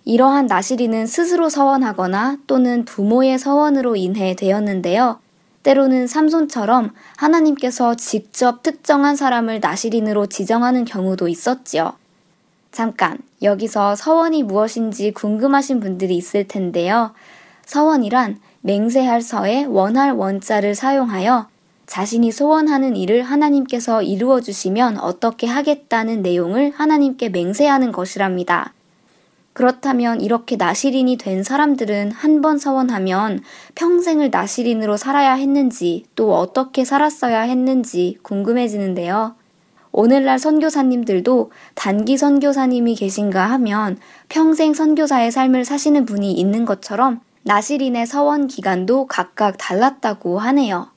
이러한 0.03 0.47
나시린은 0.47 1.07
스스로 1.07 1.47
서원하거나 1.47 2.39
또는 2.45 2.83
부모의 2.83 3.39
서원으로 3.39 3.95
인해 3.95 4.35
되었는데요. 4.35 5.21
때로는 5.63 6.07
삼손처럼 6.07 6.93
하나님께서 7.15 7.95
직접 7.95 8.61
특정한 8.61 9.15
사람을 9.15 9.61
나시린으로 9.61 10.25
지정하는 10.25 10.83
경우도 10.83 11.29
있었지요. 11.29 11.93
잠깐, 12.73 13.17
여기서 13.41 13.95
서원이 13.95 14.43
무엇인지 14.43 15.13
궁금하신 15.13 15.79
분들이 15.79 16.17
있을 16.17 16.49
텐데요. 16.49 17.13
서원이란 17.65 18.41
맹세할 18.62 19.22
서에 19.22 19.66
원할 19.66 20.12
원자를 20.12 20.76
사용하여 20.76 21.47
자신이 21.86 22.32
소원하는 22.32 22.95
일을 22.95 23.24
하나님께서 23.24 24.03
이루어 24.03 24.41
주시면 24.41 24.99
어떻게 24.99 25.47
하겠다는 25.47 26.22
내용을 26.22 26.72
하나님께 26.76 27.30
맹세하는 27.30 27.91
것이랍니다. 27.91 28.74
그렇다면 29.53 30.22
이렇게 30.22 30.55
나시린이 30.55 31.18
된 31.18 31.43
사람들은 31.43 32.12
한 32.12 32.41
번 32.41 32.57
서원하면 32.57 33.41
평생을 33.76 34.30
나시린으로 34.30 34.95
살아야 34.97 35.34
했는지 35.34 36.05
또 36.16 36.36
어떻게 36.36 36.86
살았어야 36.86 37.41
했는지 37.41 38.18
궁금해지는데요. 38.22 39.36
오늘날 39.91 40.38
선교사님들도 40.38 41.51
단기 41.74 42.18
선교사님이 42.18 42.95
계신가 42.95 43.47
하면 43.47 43.97
평생 44.30 44.74
선교사의 44.74 45.32
삶을 45.32 45.66
사시는 45.66 46.05
분이 46.05 46.32
있는 46.32 46.64
것처럼 46.66 47.20
나시린의 47.43 48.05
서원 48.05 48.47
기간도 48.47 49.07
각각 49.07 49.57
달랐다고 49.57 50.39
하네요. 50.39 50.91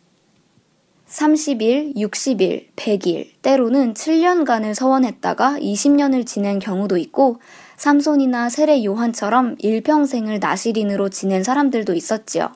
30일, 1.07 1.95
60일, 1.95 2.69
100일, 2.75 3.29
때로는 3.43 3.95
7년간을 3.95 4.75
서원했다가 4.75 5.59
20년을 5.61 6.27
지낸 6.27 6.59
경우도 6.59 6.97
있고 6.97 7.37
삼손이나 7.77 8.49
세례 8.49 8.85
요한처럼 8.85 9.57
일평생을 9.59 10.41
나시린으로 10.41 11.11
지낸 11.11 11.43
사람들도 11.43 11.95
있었지요. 11.95 12.53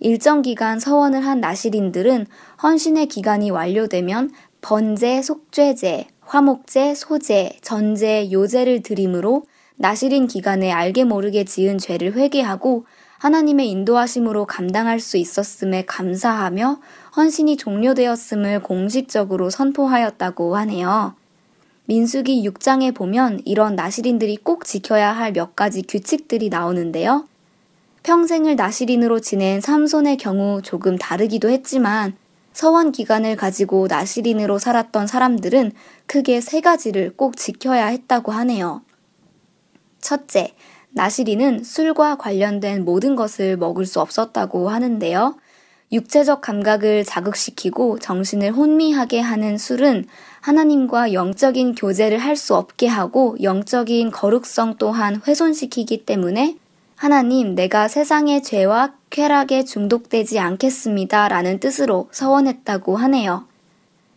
일정 0.00 0.42
기간 0.42 0.80
서원을 0.80 1.24
한 1.24 1.40
나시린들은 1.40 2.26
헌신의 2.62 3.06
기간이 3.06 3.50
완료되면 3.50 4.30
번제, 4.62 5.22
속죄제, 5.22 6.06
화목제, 6.22 6.94
소제, 6.94 7.58
전제, 7.60 8.32
요제를 8.32 8.82
드림으로 8.82 9.44
나시린 9.76 10.26
기간에 10.26 10.72
알게 10.72 11.04
모르게 11.04 11.44
지은 11.44 11.78
죄를 11.78 12.14
회개하고 12.14 12.86
하나님의 13.22 13.70
인도하심으로 13.70 14.46
감당할 14.46 14.98
수 14.98 15.16
있었음에 15.16 15.84
감사하며 15.86 16.80
헌신이 17.16 17.56
종료되었음을 17.56 18.64
공식적으로 18.64 19.48
선포하였다고 19.48 20.56
하네요. 20.56 21.14
민수기 21.84 22.42
6장에 22.48 22.92
보면 22.92 23.40
이런 23.44 23.76
나시린들이 23.76 24.38
꼭 24.38 24.64
지켜야 24.64 25.12
할 25.12 25.34
몇 25.34 25.54
가지 25.54 25.82
규칙들이 25.82 26.48
나오는데요. 26.48 27.28
평생을 28.02 28.56
나시린으로 28.56 29.20
지낸 29.20 29.60
삼손의 29.60 30.16
경우 30.16 30.60
조금 30.60 30.98
다르기도 30.98 31.48
했지만 31.48 32.16
서원 32.52 32.90
기간을 32.90 33.36
가지고 33.36 33.86
나시린으로 33.86 34.58
살았던 34.58 35.06
사람들은 35.06 35.70
크게 36.06 36.40
세 36.40 36.60
가지를 36.60 37.12
꼭 37.16 37.36
지켜야 37.36 37.86
했다고 37.86 38.32
하네요. 38.32 38.82
첫째, 40.00 40.54
나시린은 40.94 41.64
술과 41.64 42.16
관련된 42.16 42.84
모든 42.84 43.16
것을 43.16 43.56
먹을 43.56 43.86
수 43.86 44.00
없었다고 44.00 44.68
하는데요. 44.68 45.36
육체적 45.90 46.40
감각을 46.40 47.04
자극시키고 47.04 47.98
정신을 47.98 48.52
혼미하게 48.52 49.20
하는 49.20 49.58
술은 49.58 50.06
하나님과 50.40 51.12
영적인 51.12 51.74
교제를 51.74 52.18
할 52.18 52.36
수 52.36 52.54
없게 52.56 52.86
하고 52.86 53.36
영적인 53.42 54.10
거룩성 54.10 54.76
또한 54.78 55.20
훼손시키기 55.26 56.04
때문에 56.06 56.56
하나님, 56.96 57.54
내가 57.54 57.88
세상의 57.88 58.42
죄와 58.42 58.94
쾌락에 59.10 59.64
중독되지 59.64 60.38
않겠습니다. 60.38 61.28
라는 61.28 61.58
뜻으로 61.58 62.08
서원했다고 62.12 62.96
하네요. 62.96 63.46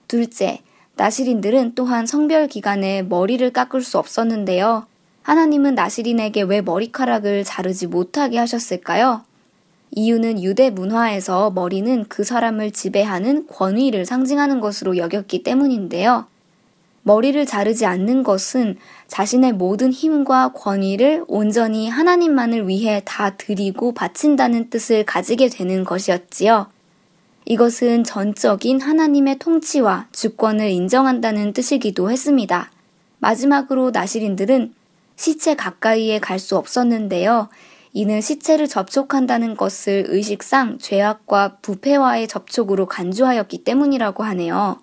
둘째, 0.07 0.61
나시린들은 0.95 1.73
또한 1.75 2.05
성별 2.05 2.47
기간에 2.47 3.01
머리를 3.01 3.51
깎을 3.51 3.81
수 3.81 3.97
없었는데요. 3.97 4.85
하나님은 5.25 5.73
나시린에게 5.73 6.43
왜 6.43 6.61
머리카락을 6.61 7.43
자르지 7.43 7.87
못하게 7.87 8.37
하셨을까요? 8.37 9.23
이유는 9.89 10.43
유대 10.43 10.69
문화에서 10.69 11.49
머리는 11.49 12.05
그 12.07 12.23
사람을 12.23 12.69
지배하는 12.69 13.47
권위를 13.47 14.05
상징하는 14.05 14.59
것으로 14.59 14.97
여겼기 14.97 15.41
때문인데요. 15.41 16.27
머리를 17.01 17.43
자르지 17.47 17.87
않는 17.87 18.21
것은 18.21 18.77
자신의 19.07 19.53
모든 19.53 19.91
힘과 19.91 20.51
권위를 20.53 21.25
온전히 21.27 21.89
하나님만을 21.89 22.67
위해 22.67 23.01
다 23.03 23.35
드리고 23.35 23.95
바친다는 23.95 24.69
뜻을 24.69 25.05
가지게 25.05 25.49
되는 25.49 25.83
것이었지요. 25.83 26.67
이것은 27.45 28.03
전적인 28.03 28.79
하나님의 28.79 29.39
통치와 29.39 30.05
주권을 30.11 30.69
인정한다는 30.69 31.53
뜻이기도 31.53 32.11
했습니다. 32.11 32.69
마지막으로 33.17 33.89
나시린들은 33.89 34.75
시체 35.15 35.55
가까이에 35.55 36.19
갈 36.19 36.39
수 36.39 36.57
없었는데요. 36.57 37.49
이는 37.93 38.19
시체를 38.19 38.67
접촉한다는 38.67 39.55
것을 39.55 40.05
의식상 40.09 40.79
죄악과 40.79 41.57
부패와의 41.61 42.27
접촉으로 42.27 42.87
간주하였기 42.87 43.63
때문이라고 43.63 44.23
하네요. 44.23 44.81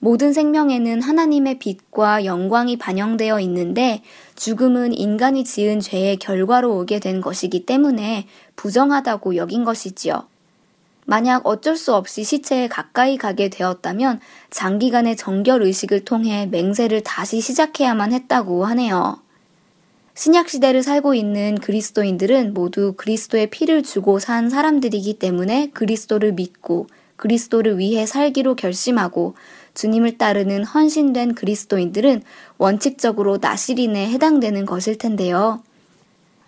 모든 0.00 0.34
생명에는 0.34 1.00
하나님의 1.00 1.58
빛과 1.58 2.26
영광이 2.26 2.76
반영되어 2.76 3.40
있는데 3.40 4.02
죽음은 4.34 4.92
인간이 4.92 5.44
지은 5.44 5.80
죄의 5.80 6.18
결과로 6.18 6.76
오게 6.78 7.00
된 7.00 7.22
것이기 7.22 7.64
때문에 7.64 8.26
부정하다고 8.56 9.36
여긴 9.36 9.64
것이지요. 9.64 10.28
만약 11.06 11.46
어쩔 11.46 11.76
수 11.76 11.94
없이 11.94 12.22
시체에 12.24 12.68
가까이 12.68 13.16
가게 13.16 13.48
되었다면 13.48 14.20
장기간의 14.50 15.16
정결 15.16 15.62
의식을 15.62 16.04
통해 16.04 16.46
맹세를 16.50 17.02
다시 17.02 17.40
시작해야만 17.40 18.12
했다고 18.12 18.66
하네요. 18.66 19.25
신약 20.16 20.48
시대를 20.48 20.82
살고 20.82 21.14
있는 21.14 21.56
그리스도인들은 21.56 22.54
모두 22.54 22.94
그리스도의 22.96 23.48
피를 23.48 23.82
주고 23.82 24.18
산 24.18 24.48
사람들이기 24.48 25.18
때문에 25.18 25.68
그리스도를 25.74 26.32
믿고 26.32 26.86
그리스도를 27.16 27.76
위해 27.76 28.06
살기로 28.06 28.56
결심하고 28.56 29.34
주님을 29.74 30.16
따르는 30.16 30.64
헌신된 30.64 31.34
그리스도인들은 31.34 32.22
원칙적으로 32.56 33.36
나시린에 33.42 34.08
해당되는 34.08 34.64
것일 34.64 34.96
텐데요. 34.96 35.62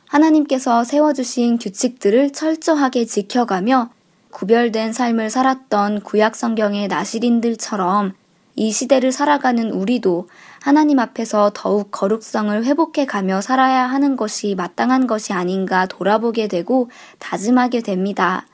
하나님께서 0.07 0.83
세워주신 0.83 1.59
규칙들을 1.59 2.33
철저하게 2.33 3.05
지켜가며 3.05 3.91
구별된 4.31 4.95
삶을 4.95 5.29
살았던 5.29 6.01
구약 6.05 6.37
성경의 6.37 6.89
나시린들처럼 6.89 8.15
이 8.57 8.73
시대를 8.73 9.13
살아가는 9.13 9.71
우리도 9.71 10.27
하나님 10.61 10.99
앞에서 10.99 11.51
더욱 11.55 11.91
거룩성을 11.91 12.65
회복해 12.65 13.07
가며 13.07 13.41
살아야 13.41 13.85
하는 13.87 14.17
것이 14.17 14.55
마땅한 14.55 15.07
것이 15.07 15.33
아닌가 15.33 15.87
돌아보게 15.87 16.49
되고 16.49 16.91
다짐하게 17.19 17.83
됩니다. 17.83 18.47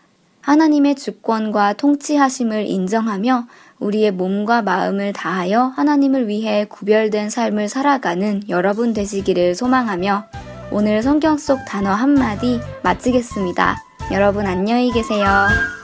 하나님의 0.42 0.96
주권과 0.96 1.74
통치하심을 1.74 2.66
인정하며 2.66 3.46
우리의 3.78 4.12
몸과 4.12 4.62
마음을 4.62 5.12
다하여 5.12 5.72
하나님을 5.76 6.28
위해 6.28 6.66
구별된 6.66 7.30
삶을 7.30 7.68
살아가는 7.68 8.42
여러분 8.48 8.92
되시기를 8.92 9.54
소망하며 9.54 10.26
오늘 10.70 11.02
성경 11.02 11.38
속 11.38 11.64
단어 11.64 11.90
한마디 11.90 12.60
마치겠습니다. 12.82 13.82
여러분 14.12 14.46
안녕히 14.46 14.92
계세요. 14.92 15.83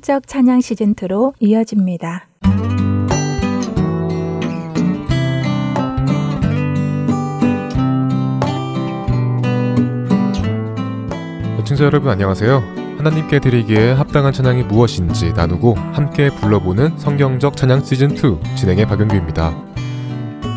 성경적 0.00 0.26
찬양 0.26 0.62
시즌 0.62 0.94
2로 0.94 1.34
이어집니다. 1.40 2.26
애청자 11.58 11.84
여러분 11.84 12.10
안녕하세요. 12.10 12.62
하나님께 12.96 13.40
드리기에 13.40 13.92
합당한 13.92 14.32
찬양이 14.32 14.62
무엇인지 14.62 15.34
나누고 15.34 15.74
함께 15.92 16.30
불러보는 16.30 16.96
성경적 16.96 17.56
찬양 17.56 17.84
시즌 17.84 18.12
2 18.12 18.56
진행의 18.56 18.86
박영규입니다. 18.86 19.54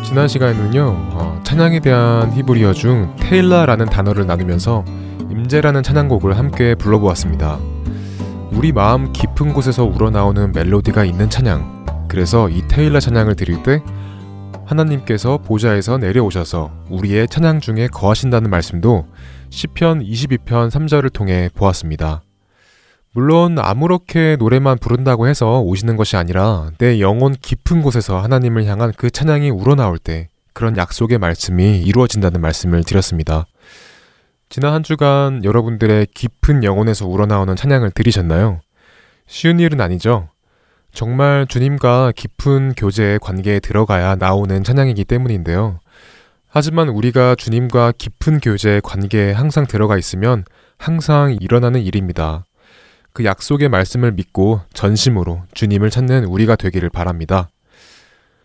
지난 0.04 0.26
시간에는요, 0.26 0.82
어, 1.12 1.40
찬양에 1.44 1.80
대한 1.80 2.32
히브리어 2.32 2.72
중 2.72 3.14
테일라라는 3.20 3.86
단어를 3.86 4.26
나누면서 4.26 4.84
임재라는 5.30 5.82
찬양곡을 5.82 6.38
함께 6.38 6.74
불러보았습니다. 6.74 7.58
우리 8.56 8.70
마음 8.72 9.12
깊은 9.12 9.52
곳에서 9.52 9.84
우러나오는 9.84 10.52
멜로디가 10.52 11.04
있는 11.04 11.28
찬양. 11.28 12.06
그래서 12.08 12.48
이 12.48 12.62
테일라 12.68 13.00
찬양을 13.00 13.34
드릴 13.34 13.62
때 13.62 13.82
하나님께서 14.64 15.38
보좌에서 15.38 15.98
내려오셔서 15.98 16.70
우리의 16.88 17.28
찬양 17.28 17.60
중에 17.60 17.88
거하신다는 17.88 18.48
말씀도 18.50 19.06
시편 19.50 20.04
22편 20.04 20.70
3절을 20.70 21.12
통해 21.12 21.50
보았습니다. 21.54 22.22
물론 23.12 23.58
아무렇게 23.58 24.36
노래만 24.38 24.78
부른다고 24.78 25.28
해서 25.28 25.60
오시는 25.60 25.96
것이 25.96 26.16
아니라 26.16 26.70
내 26.78 27.00
영혼 27.00 27.34
깊은 27.34 27.82
곳에서 27.82 28.20
하나님을 28.20 28.64
향한 28.66 28.92
그 28.96 29.10
찬양이 29.10 29.50
우러나올 29.50 29.98
때 29.98 30.28
그런 30.52 30.76
약속의 30.76 31.18
말씀이 31.18 31.80
이루어진다는 31.80 32.40
말씀을 32.40 32.84
드렸습니다. 32.84 33.46
지난 34.54 34.72
한 34.72 34.84
주간 34.84 35.42
여러분들의 35.42 36.06
깊은 36.14 36.62
영혼에서 36.62 37.08
우러나오는 37.08 37.56
찬양을 37.56 37.90
들으셨나요? 37.90 38.60
쉬운 39.26 39.58
일은 39.58 39.80
아니죠. 39.80 40.28
정말 40.92 41.48
주님과 41.48 42.12
깊은 42.14 42.74
교제의 42.76 43.18
관계에 43.18 43.58
들어가야 43.58 44.14
나오는 44.14 44.62
찬양이기 44.62 45.06
때문인데요. 45.06 45.80
하지만 46.48 46.88
우리가 46.88 47.34
주님과 47.34 47.94
깊은 47.98 48.38
교제의 48.38 48.80
관계에 48.82 49.32
항상 49.32 49.66
들어가 49.66 49.98
있으면 49.98 50.44
항상 50.78 51.36
일어나는 51.40 51.80
일입니다. 51.80 52.44
그 53.12 53.24
약속의 53.24 53.70
말씀을 53.70 54.12
믿고 54.12 54.60
전심으로 54.72 55.42
주님을 55.54 55.90
찾는 55.90 56.26
우리가 56.26 56.54
되기를 56.54 56.90
바랍니다. 56.90 57.48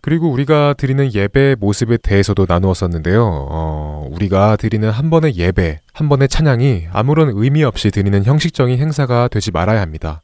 그리고 0.02 0.30
우리가 0.32 0.74
드리는 0.78 1.14
예배 1.14 1.58
모습에 1.60 1.98
대해서도 1.98 2.46
나누었었는데요. 2.48 3.24
어, 3.26 4.08
우리가 4.12 4.56
드리는 4.56 4.90
한 4.90 5.10
번의 5.10 5.36
예배, 5.36 5.80
한 5.94 6.10
번의 6.10 6.30
찬양이 6.30 6.88
아무런 6.92 7.32
의미 7.34 7.64
없이 7.64 7.92
드리는 7.92 8.24
형식적인 8.24 8.78
행사가 8.80 9.28
되지 9.28 9.52
말아야 9.52 9.82
합니다. 9.82 10.22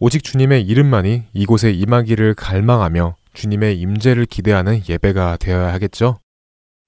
오직 0.00 0.24
주님의 0.24 0.62
이름만이 0.62 1.24
이곳에 1.34 1.70
임하기를 1.70 2.34
갈망하며 2.34 3.16
주님의 3.34 3.78
임재를 3.78 4.26
기대하는 4.26 4.82
예배가 4.88 5.36
되어야 5.38 5.72
하겠죠. 5.74 6.18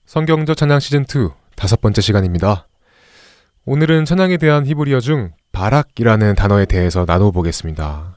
성경적 0.07 0.57
찬양 0.57 0.81
시즌 0.81 1.03
2 1.03 1.29
다섯 1.55 1.81
번째 1.81 2.01
시간입니다. 2.01 2.67
오늘은 3.65 4.07
찬양에 4.07 4.39
대한 4.39 4.67
히브리어 4.67 4.99
중 4.99 5.31
바락이라는 5.53 6.35
단어에 6.35 6.65
대해서 6.65 7.05
나눠보겠습니다. 7.07 8.12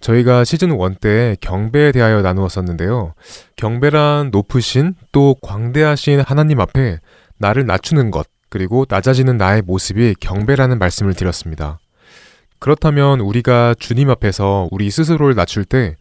저희가 0.00 0.44
시즌 0.44 0.70
1 0.78 0.94
때 0.94 1.36
경배에 1.40 1.92
대하여 1.92 2.22
나누었었는데요. 2.22 3.14
경배란 3.56 4.30
높으신 4.30 4.94
또 5.12 5.36
광대하신 5.42 6.20
하나님 6.20 6.60
앞에 6.60 6.98
나를 7.38 7.66
낮추는 7.66 8.10
것, 8.10 8.26
그리고 8.48 8.86
낮아지는 8.88 9.36
나의 9.36 9.62
모습이 9.62 10.14
경배라는 10.20 10.78
말씀을 10.78 11.14
드렸습니다. 11.14 11.78
그렇다면 12.58 13.20
우리가 13.20 13.74
주님 13.78 14.10
앞에서 14.10 14.68
우리 14.70 14.90
스스로를 14.90 15.34
낮출 15.34 15.64
때 15.64 15.94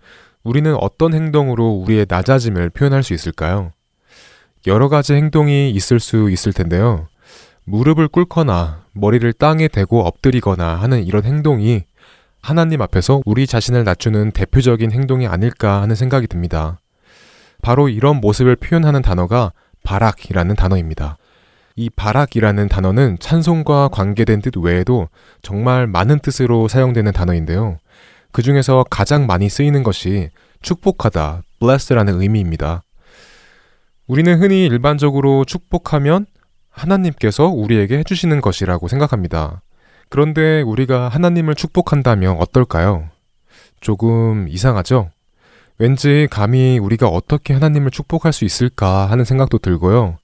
우리는 0.44 0.74
어떤 0.76 1.14
행동으로 1.14 1.72
우리의 1.72 2.06
낮아짐을 2.10 2.70
표현할 2.72 3.04
수 3.04 3.14
있을까요? 3.14 3.72
여러 4.66 4.90
가지 4.90 5.14
행동이 5.14 5.70
있을 5.72 6.00
수 6.00 6.32
있을 6.32 6.54
텐데요. 6.54 7.08
무릎을 7.66 8.08
꿇거나 8.08 8.86
머리를 8.94 9.32
땅에 9.34 9.68
대고 9.68 10.02
엎드리거나 10.06 10.76
하는 10.76 11.04
이런 11.04 11.26
행동이 11.26 11.84
하나님 12.48 12.82
앞에서 12.82 13.22
우리 13.26 13.46
자신을 13.46 13.84
낮추는 13.84 14.32
대표적인 14.32 14.94
행동이 14.94 15.28
아닐까 15.28 15.82
하는 15.82 15.96
생각이 15.96 16.28
듭니다. 16.28 16.80
바로 17.62 17.90
이런 17.90 18.22
모습을 18.22 18.56
표현하는 18.56 19.02
단어가 19.02 19.52
바락이라는 19.84 20.56
단어입니다. 20.56 21.18
이 21.76 21.90
바락이라는 21.90 22.70
단어는 22.70 23.18
찬송과 23.20 23.90
관계된 23.90 24.42
뜻 24.42 24.56
외에도 24.56 25.10
정말 25.42 25.88
많은 25.88 26.20
뜻으로 26.20 26.70
사용되는 26.70 27.12
단어인데요. 27.12 27.80
그 28.32 28.42
중에서 28.42 28.86
가장 28.90 29.26
많이 29.26 29.50
쓰이는 29.50 29.84
것이 29.84 30.30
축복하다, 30.62 31.42
bless라는 31.60 32.22
의미입니다. 32.22 32.82
우리는 34.08 34.42
흔히 34.42 34.66
일반적으로 34.66 35.44
축복하면 35.44 36.26
하나님께서 36.70 37.48
우리에게 37.48 37.98
해주시는 37.98 38.40
것이라고 38.40 38.88
생각합니다. 38.88 39.64
그런데 40.10 40.62
우리가 40.62 41.10
하나님을 41.10 41.56
축복한다면 41.56 42.38
어떨까요? 42.40 43.10
조금 43.82 44.48
이상하죠? 44.50 45.10
왠지 45.78 46.28
감히 46.32 46.80
우리가 46.80 47.08
어떻게 47.08 47.54
하나님을 47.54 47.92
축복할 47.92 48.34
수 48.34 48.46
있을까 48.46 49.06
하는 49.06 49.26
생각도 49.26 49.60
들고요. 49.60 50.18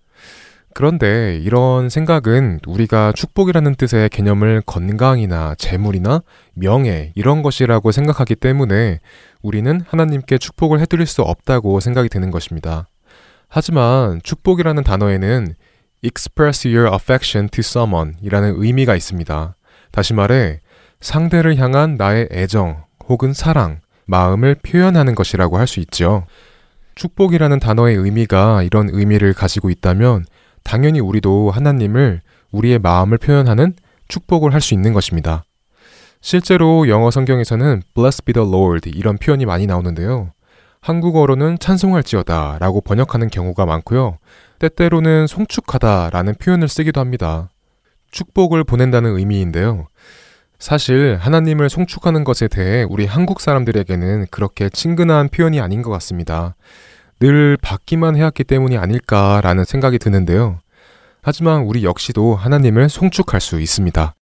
그런데 0.74 1.40
이런 1.44 1.90
생각은 1.90 2.60
우리가 2.66 3.12
축복이라는 3.12 3.76
뜻의 3.76 4.10
개념을 4.10 4.64
건강이나 4.66 5.54
재물이나 5.56 6.24
명예 6.56 7.12
이런 7.14 7.44
것이라고 7.44 7.92
생각하기 7.92 8.36
때문에 8.36 9.00
우리는 9.44 9.82
하나님께 9.88 10.40
축복을 10.40 10.80
해드릴 10.80 11.06
수 11.06 11.22
없다고 11.22 11.80
생각이 11.80 12.10
드는 12.10 12.32
것입니다. 12.32 12.88
하지만 13.48 14.20
축복이라는 14.24 14.84
단어에는 14.84 15.54
express 16.02 16.68
your 16.68 16.92
affection 16.92 17.50
to 17.50 17.60
someone 17.60 18.14
이라는 18.24 18.56
의미가 18.58 18.96
있습니다. 18.96 19.56
다시 19.94 20.14
말해 20.14 20.60
상대를 21.00 21.58
향한 21.58 21.96
나의 21.96 22.28
애정 22.32 22.84
혹은 23.08 23.32
사랑, 23.32 23.80
마음을 24.06 24.56
표현하는 24.56 25.14
것이라고 25.16 25.58
할 25.58 25.68
수 25.68 25.80
있죠. 25.82 26.26
축복이라는 26.96 27.60
단어의 27.60 27.96
의미가 27.96 28.64
이런 28.64 28.90
의미를 28.92 29.34
가지고 29.34 29.70
있다면 29.70 30.26
당연히 30.64 31.00
우리도 31.00 31.52
하나님을 31.52 32.22
우리의 32.52 32.80
마음을 32.80 33.18
표현하는 33.20 33.74
축복을 34.08 34.54
할 34.54 34.62
수 34.62 34.74
있는 34.74 34.94
것입니다. 34.94 35.44
실제로 36.22 36.88
영어 36.90 37.12
성경에서는 37.12 37.84
bless 37.94 38.24
be 38.24 38.34
the 38.34 38.48
Lord 38.48 38.90
이런 38.90 39.18
표현이 39.18 39.46
많이 39.46 39.68
나오는데요. 39.68 40.32
한국어로는 40.82 41.60
찬송할지어다 41.60 42.58
라고 42.60 42.82
번역하는 42.82 43.30
경우가 43.30 43.66
많고요. 43.66 44.18
때때로는 44.60 45.28
송축하다 45.28 46.10
라는 46.12 46.34
표현을 46.36 46.68
쓰기도 46.68 47.00
합니다. 47.00 47.50
축복을 48.14 48.64
보낸다는 48.64 49.18
의미인데요. 49.18 49.88
사실 50.60 51.18
하나님을 51.20 51.70
송축하는 51.70 52.24
것에 52.24 52.48
대해 52.48 52.86
우리 52.88 53.06
한국 53.06 53.42
사람들에게는 53.42 54.28
그렇게 54.32 54.70
친근한 54.70 55.28
표현이 55.28 55.60
아닌 55.60 55.82
것 55.82 55.90
같습니다. 55.92 56.56
늘 57.20 57.58
받기만 57.62 58.16
해왔기 58.16 58.46
때문이 58.46 58.78
아닐까라는 58.78 59.66
생각이 59.66 60.00
드는데요. 60.00 60.60
하지만 61.22 61.64
우리 61.64 61.84
역시도 61.84 62.36
하나님을 62.36 62.88
송축할 62.88 63.42
수 63.42 63.60
있습니다. 63.60 64.16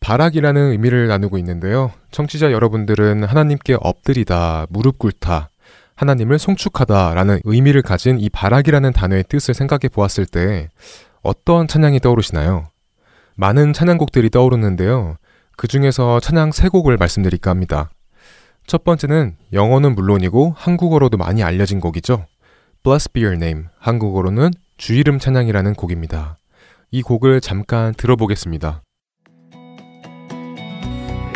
바락이라는 0.00 0.70
의미를 0.70 1.08
나누고 1.08 1.38
있는데요. 1.38 1.92
청취자 2.10 2.52
여러분들은 2.52 3.24
하나님께 3.24 3.76
엎드리다, 3.80 4.66
무릎 4.70 4.98
꿇다, 4.98 5.50
하나님을 5.96 6.38
송축하다 6.38 7.14
라는 7.14 7.40
의미를 7.44 7.82
가진 7.82 8.18
이 8.20 8.28
바락이라는 8.28 8.92
단어의 8.92 9.24
뜻을 9.28 9.54
생각해 9.54 9.88
보았을 9.92 10.26
때 10.26 10.68
어떤 11.22 11.68
찬양이 11.68 12.00
떠오르시나요? 12.00 12.68
많은 13.36 13.72
찬양곡들이 13.72 14.30
떠오르는데요. 14.30 15.16
그 15.56 15.68
중에서 15.68 16.20
찬양 16.20 16.52
세 16.52 16.68
곡을 16.68 16.96
말씀드릴까 16.96 17.50
합니다. 17.50 17.90
첫 18.66 18.84
번째는 18.84 19.36
영어는 19.52 19.94
물론이고 19.94 20.54
한국어로도 20.56 21.16
많이 21.16 21.42
알려진 21.42 21.80
곡이죠. 21.80 22.26
Bless 22.82 23.10
Be 23.12 23.24
Your 23.24 23.36
Name, 23.36 23.64
한국어로는 23.78 24.50
주 24.76 24.94
이름 24.94 25.18
찬양이라는 25.18 25.74
곡입니다. 25.74 26.36
이 26.90 27.02
곡을 27.02 27.40
잠깐 27.40 27.92
들어보겠습니다. 27.94 28.82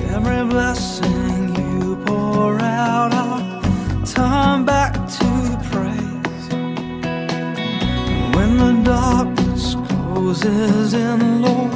Every 0.00 0.48
blessing 0.48 1.58
you 1.58 1.96
pour 2.04 2.54
out, 2.62 3.12
I'll 3.12 4.04
turn 4.04 4.64
back 4.64 4.92
to 4.94 5.26
praise. 5.70 6.54
When 8.36 8.56
the 8.56 8.84
darkness 8.84 9.41
closes 10.22 10.94
in, 10.94 11.42
Lord, 11.42 11.72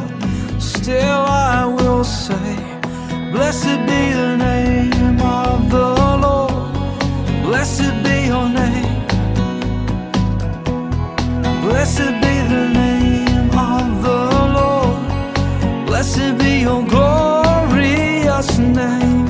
still 0.63 1.25
I 1.27 1.67
will 1.67 2.05
say, 2.05 2.55
Blessed 3.33 3.79
be 3.89 4.01
the 4.21 4.37
name 4.37 5.21
of 5.21 5.69
the 5.69 5.89
Lord. 6.25 6.53
Blessed 7.43 7.95
be 8.05 8.17
your 8.33 8.49
name. 8.49 9.03
Blessed 11.65 12.13
be 12.23 12.35
the 12.55 12.65
name 12.83 13.51
of 13.51 14.03
the 14.07 14.23
Lord. 14.59 15.87
Blessed 15.87 16.39
be 16.39 16.61
your 16.63 16.83
glorious 16.87 18.61
name. 18.61 19.27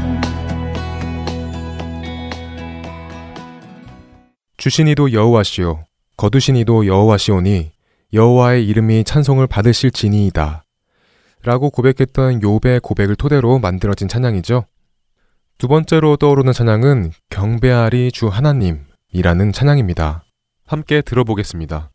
주신 4.59 4.89
이도 4.89 5.13
여호와시오 5.13 5.85
거두신 6.17 6.57
이도 6.57 6.87
여호와시오니 6.87 7.76
여호와의 8.13 8.67
이름이 8.67 9.05
찬송을 9.05 9.47
받으실지니이다. 9.47 10.65
라고 11.43 11.71
고백했던 11.71 12.41
욥의 12.41 12.83
고백을 12.83 13.17
토대로 13.17 13.59
만들어진 13.59 14.09
찬양이죠. 14.09 14.65
두 15.59 15.69
번째로 15.69 16.17
떠오르는 16.17 16.53
찬양은 16.53 17.13
경배하리 17.31 18.13
주 18.13 18.29
하나님이라는 18.29 19.53
찬양입니다. 19.53 20.25
함께 20.67 21.03
들어보겠습니다. 21.03 21.91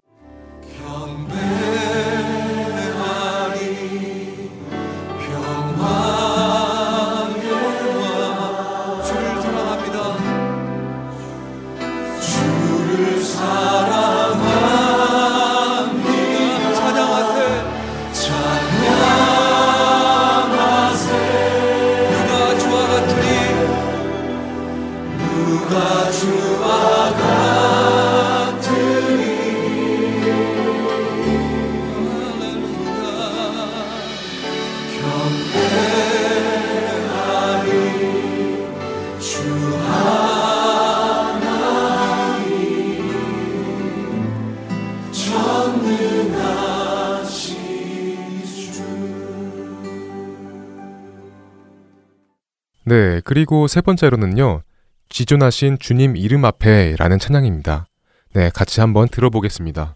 네, 52.91 53.21
그리고 53.23 53.67
세 53.67 53.79
번째로는요. 53.79 54.63
지존하신 55.07 55.79
주님 55.79 56.17
이름 56.17 56.43
앞에 56.43 56.97
라는 56.99 57.19
찬양입니다. 57.19 57.85
네, 58.33 58.49
같이 58.49 58.81
한번 58.81 59.07
들어보겠습니다. 59.07 59.95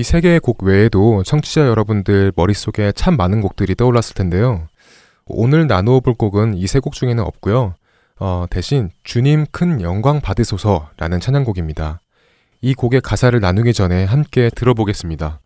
이 0.00 0.02
세 0.02 0.22
개의 0.22 0.40
곡 0.40 0.62
외에도 0.62 1.22
청취자 1.22 1.66
여러분들 1.66 2.32
머릿속에 2.34 2.90
참 2.92 3.18
많은 3.18 3.42
곡들이 3.42 3.74
떠올랐을 3.74 4.14
텐데요. 4.14 4.66
오늘 5.26 5.66
나누어 5.66 6.00
볼 6.00 6.14
곡은 6.14 6.54
이 6.56 6.64
세 6.64 6.80
곡 6.80 6.94
중에는 6.94 7.22
없고요. 7.22 7.74
어, 8.18 8.46
대신 8.48 8.90
주님 9.04 9.44
큰 9.52 9.82
영광 9.82 10.22
받으소서라는 10.22 11.20
찬양곡입니다. 11.20 12.00
이 12.62 12.72
곡의 12.72 13.02
가사를 13.02 13.38
나누기 13.40 13.74
전에 13.74 14.04
함께 14.04 14.48
들어보겠습니다. 14.54 15.40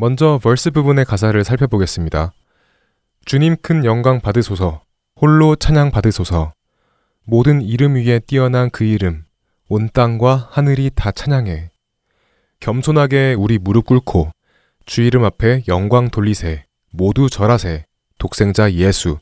먼저 0.00 0.40
verse 0.42 0.70
부분의 0.70 1.04
가사를 1.04 1.44
살펴보겠습니다. 1.44 2.32
주님 3.26 3.54
큰 3.60 3.84
영광 3.84 4.22
받으소서, 4.22 4.80
홀로 5.20 5.56
찬양 5.56 5.90
받으소서, 5.90 6.54
모든 7.24 7.60
이름 7.60 7.96
위에 7.96 8.18
뛰어난 8.20 8.70
그 8.70 8.84
이름, 8.84 9.24
온 9.68 9.90
땅과 9.92 10.48
하늘이 10.52 10.90
다 10.94 11.10
찬양해. 11.10 11.68
겸손하게 12.60 13.34
우리 13.38 13.58
무릎 13.58 13.84
꿇고 13.84 14.30
주 14.86 15.02
이름 15.02 15.22
앞에 15.22 15.64
영광 15.68 16.08
돌리세. 16.08 16.64
모두 16.92 17.28
절하세. 17.28 17.84
독생자 18.18 18.72
예수. 18.72 19.18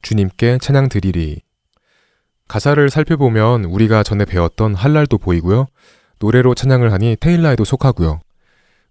주님께 0.00 0.58
찬양 0.58 0.90
드리리. 0.90 1.40
가사를 2.46 2.88
살펴보면 2.88 3.64
우리가 3.64 4.04
전에 4.04 4.24
배웠던 4.26 4.76
할랄도 4.76 5.18
보이고요. 5.18 5.66
노래로 6.20 6.54
찬양을 6.54 6.92
하니 6.92 7.16
테일라에도 7.18 7.64
속하고요. 7.64 8.20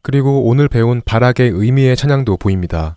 그리고 0.02 0.46
오늘 0.48 0.68
배운 0.68 1.02
바락의 1.02 1.50
의미의 1.50 1.96
찬양도 1.96 2.38
보입니다. 2.38 2.96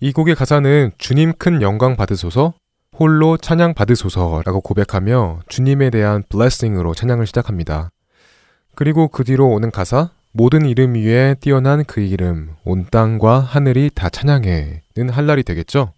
이 0.00 0.12
곡의 0.12 0.34
가사는 0.34 0.90
주님 0.98 1.32
큰 1.38 1.62
영광 1.62 1.96
받으소서, 1.96 2.54
홀로 2.98 3.36
찬양 3.36 3.74
받으소서라고 3.74 4.60
고백하며 4.60 5.40
주님에 5.48 5.90
대한 5.90 6.22
블레싱으로 6.28 6.94
찬양을 6.94 7.26
시작합니다. 7.26 7.90
그리고 8.74 9.08
그 9.08 9.24
뒤로 9.24 9.48
오는 9.48 9.70
가사, 9.70 10.10
모든 10.32 10.66
이름 10.66 10.94
위에 10.94 11.34
뛰어난 11.40 11.84
그 11.84 12.00
이름, 12.00 12.56
온 12.64 12.86
땅과 12.90 13.40
하늘이 13.40 13.90
다 13.94 14.10
찬양해는 14.10 15.10
할날이 15.10 15.42
되겠죠? 15.42 15.92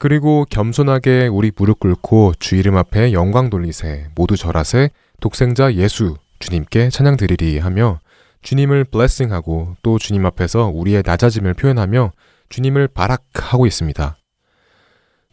그리고 0.00 0.44
겸손하게 0.50 1.28
우리 1.28 1.52
무릎 1.54 1.78
꿇고 1.78 2.34
주 2.40 2.56
이름 2.56 2.76
앞에 2.76 3.12
영광 3.12 3.50
돌리세, 3.50 4.08
모두 4.16 4.36
절하세, 4.36 4.90
독생자 5.20 5.74
예수, 5.74 6.16
주님께 6.40 6.90
찬양 6.90 7.16
드리리 7.16 7.60
하며 7.60 8.00
주님을 8.42 8.84
블레싱하고 8.84 9.76
또 9.82 9.98
주님 9.98 10.26
앞에서 10.26 10.70
우리의 10.74 11.02
낮아짐을 11.06 11.54
표현하며 11.54 12.12
주님을 12.48 12.88
바락하고 12.88 13.66
있습니다. 13.66 14.16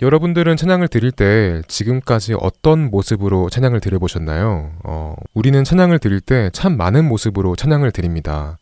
여러분들은 0.01 0.55
찬양을 0.55 0.87
드릴 0.87 1.11
때 1.11 1.61
지금까지 1.67 2.33
어떤 2.39 2.89
모습으로 2.89 3.49
찬양을 3.49 3.81
드려보셨나요? 3.81 4.71
어, 4.85 5.15
우리는 5.33 5.61
찬양을 5.63 5.99
드릴 5.99 6.21
때 6.21 6.49
참 6.53 6.77
많은 6.77 7.05
모습으로 7.05 7.57
찬양을 7.57 7.91
드립니다. 7.91 8.57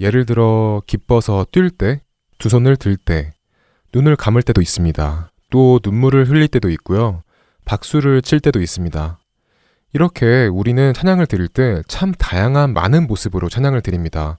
예를 0.00 0.24
들어 0.24 0.80
기뻐서 0.86 1.44
뛸 1.52 1.68
때, 1.70 2.00
두 2.38 2.48
손을 2.48 2.76
들 2.76 2.96
때, 2.96 3.32
눈을 3.92 4.16
감을 4.16 4.42
때도 4.42 4.62
있습니다. 4.62 5.30
또 5.50 5.80
눈물을 5.84 6.30
흘릴 6.30 6.48
때도 6.48 6.70
있고요. 6.70 7.22
박수를 7.66 8.22
칠 8.22 8.40
때도 8.40 8.62
있습니다. 8.62 9.18
이렇게 9.92 10.46
우리는 10.46 10.92
찬양을 10.94 11.26
드릴 11.26 11.48
때 11.48 11.82
참 11.86 12.12
다양한 12.12 12.72
많은 12.72 13.06
모습으로 13.06 13.48
찬양을 13.48 13.82
드립니다. 13.82 14.38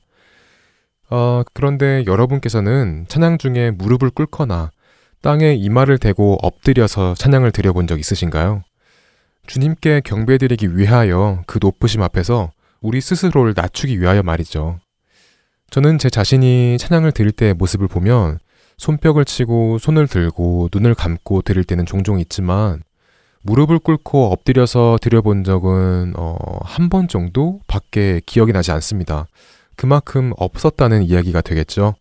어, 1.10 1.44
그런데 1.54 2.04
여러분께서는 2.08 3.06
찬양 3.08 3.38
중에 3.38 3.72
무릎을 3.72 4.10
꿇거나 4.10 4.72
땅에 5.22 5.54
이마를 5.54 6.00
대고 6.00 6.38
엎드려서 6.42 7.14
찬양을 7.14 7.52
드려본 7.52 7.88
적 7.88 8.00
있으신가요? 8.00 8.64
주님께 9.46 10.02
경배드리기 10.04 10.76
위하여 10.78 11.44
그 11.46 11.60
높으심 11.62 12.02
앞에서 12.02 12.52
우리 12.82 13.00
스스로를 13.00 13.54
낮추기 13.56 14.00
위하여 14.02 14.24
말이죠. 14.24 14.80
저는 15.70 15.98
제 15.98 16.10
자신이 16.10 16.78
찬양을 16.80 17.12
드릴 17.12 17.32
때의 17.32 17.54
모습을 17.54 17.88
보면 17.88 18.40
손뼉을 18.78 19.26
치고 19.26 19.78
손을 19.78 20.08
들고 20.08 20.70
눈을 20.74 20.96
감고 20.96 21.42
드릴 21.44 21.64
때는 21.64 21.86
종종 21.86 22.20
있지만 22.20 22.82
무릎을 23.44 23.80
꿇고 23.80 24.32
엎드려서 24.32 24.98
드려본 25.02 25.44
적은 25.44 26.14
어, 26.18 26.36
한 26.64 26.90
번 26.90 27.08
정도 27.08 27.60
밖에 27.68 28.22
기억이 28.26 28.52
나지 28.54 28.72
않습니다. 28.72 29.26
그만큼 29.76 30.32
없었다는 30.38 31.04
이야기가 31.04 31.42
되겠죠. 31.42 31.96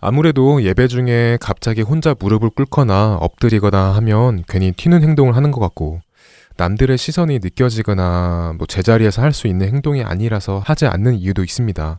아무래도 0.00 0.62
예배 0.62 0.88
중에 0.88 1.38
갑자기 1.40 1.82
혼자 1.82 2.14
무릎을 2.18 2.50
꿇거나 2.50 3.16
엎드리거나 3.20 3.94
하면 3.96 4.44
괜히 4.48 4.72
튀는 4.72 5.02
행동을 5.02 5.36
하는 5.36 5.50
것 5.50 5.60
같고 5.60 6.00
남들의 6.56 6.96
시선이 6.98 7.38
느껴지거나 7.42 8.54
뭐 8.58 8.66
제자리에서 8.66 9.22
할 9.22 9.32
수 9.32 9.46
있는 9.46 9.68
행동이 9.68 10.02
아니라서 10.02 10.62
하지 10.64 10.86
않는 10.86 11.14
이유도 11.16 11.42
있습니다. 11.42 11.98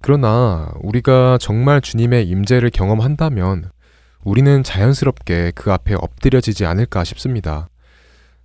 그러나 0.00 0.72
우리가 0.82 1.38
정말 1.40 1.80
주님의 1.80 2.28
임재를 2.28 2.70
경험한다면 2.70 3.70
우리는 4.24 4.62
자연스럽게 4.62 5.52
그 5.54 5.72
앞에 5.72 5.94
엎드려지지 5.94 6.66
않을까 6.66 7.04
싶습니다. 7.04 7.68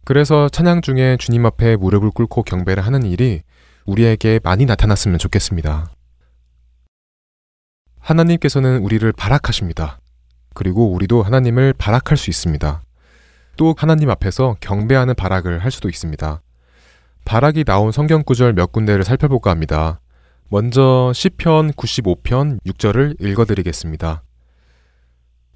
그래서 0.05 0.49
찬양 0.49 0.81
중에 0.81 1.17
주님 1.17 1.45
앞에 1.45 1.77
무릎을 1.77 2.11
꿇고 2.11 2.43
경배를 2.43 2.85
하는 2.85 3.03
일이 3.03 3.41
우리에게 3.85 4.39
많이 4.43 4.65
나타났으면 4.65 5.17
좋겠습니다. 5.17 5.91
하나님께서는 7.99 8.79
우리를 8.83 9.09
바락하십니다. 9.13 9.99
그리고 10.53 10.91
우리도 10.91 11.23
하나님을 11.23 11.73
바락할 11.73 12.17
수 12.17 12.29
있습니다. 12.29 12.81
또 13.55 13.73
하나님 13.77 14.09
앞에서 14.09 14.57
경배하는 14.59 15.15
바락을 15.15 15.59
할 15.59 15.71
수도 15.71 15.87
있습니다. 15.87 16.41
바락이 17.25 17.63
나온 17.63 17.91
성경 17.91 18.23
구절 18.23 18.53
몇 18.53 18.71
군데를 18.71 19.05
살펴볼까 19.05 19.51
합니다. 19.51 20.01
먼저 20.49 21.11
시편 21.15 21.71
95편 21.71 22.59
6절을 22.65 23.23
읽어 23.23 23.45
드리겠습니다. 23.45 24.23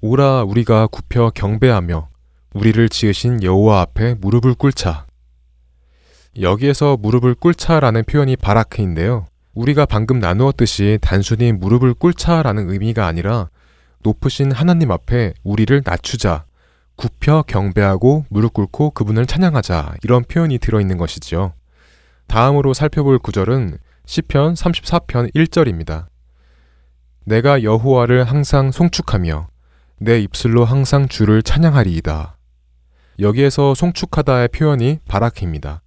오라 0.00 0.44
우리가 0.44 0.86
굽혀 0.86 1.30
경배하며 1.34 2.08
우리를 2.54 2.88
지으신 2.88 3.42
여호와 3.42 3.82
앞에 3.82 4.14
무릎을 4.14 4.54
꿇자. 4.54 5.06
여기에서 6.40 6.96
무릎을 6.96 7.34
꿇자라는 7.34 8.04
표현이 8.04 8.36
바라크인데요. 8.36 9.26
우리가 9.54 9.86
방금 9.86 10.18
나누었듯이 10.18 10.98
단순히 11.02 11.52
무릎을 11.52 11.94
꿇자라는 11.94 12.70
의미가 12.70 13.06
아니라 13.06 13.48
높으신 14.02 14.52
하나님 14.52 14.92
앞에 14.92 15.34
우리를 15.42 15.82
낮추자, 15.84 16.44
굽혀 16.96 17.42
경배하고 17.46 18.24
무릎 18.28 18.54
꿇고 18.54 18.90
그분을 18.90 19.26
찬양하자 19.26 19.96
이런 20.02 20.24
표현이 20.24 20.58
들어있는 20.58 20.96
것이지요. 20.96 21.52
다음으로 22.28 22.72
살펴볼 22.72 23.18
구절은 23.18 23.78
시편 24.06 24.54
34편 24.54 25.34
1절입니다. 25.34 26.06
내가 27.24 27.62
여호와를 27.62 28.24
항상 28.24 28.70
송축하며 28.70 29.48
내 29.98 30.20
입술로 30.20 30.64
항상 30.64 31.08
주를 31.08 31.42
찬양하리이다. 31.42 32.37
여기에서 33.20 33.74
송축하다의 33.74 34.48
표현이 34.48 34.98
바라크입니다. 35.08 35.82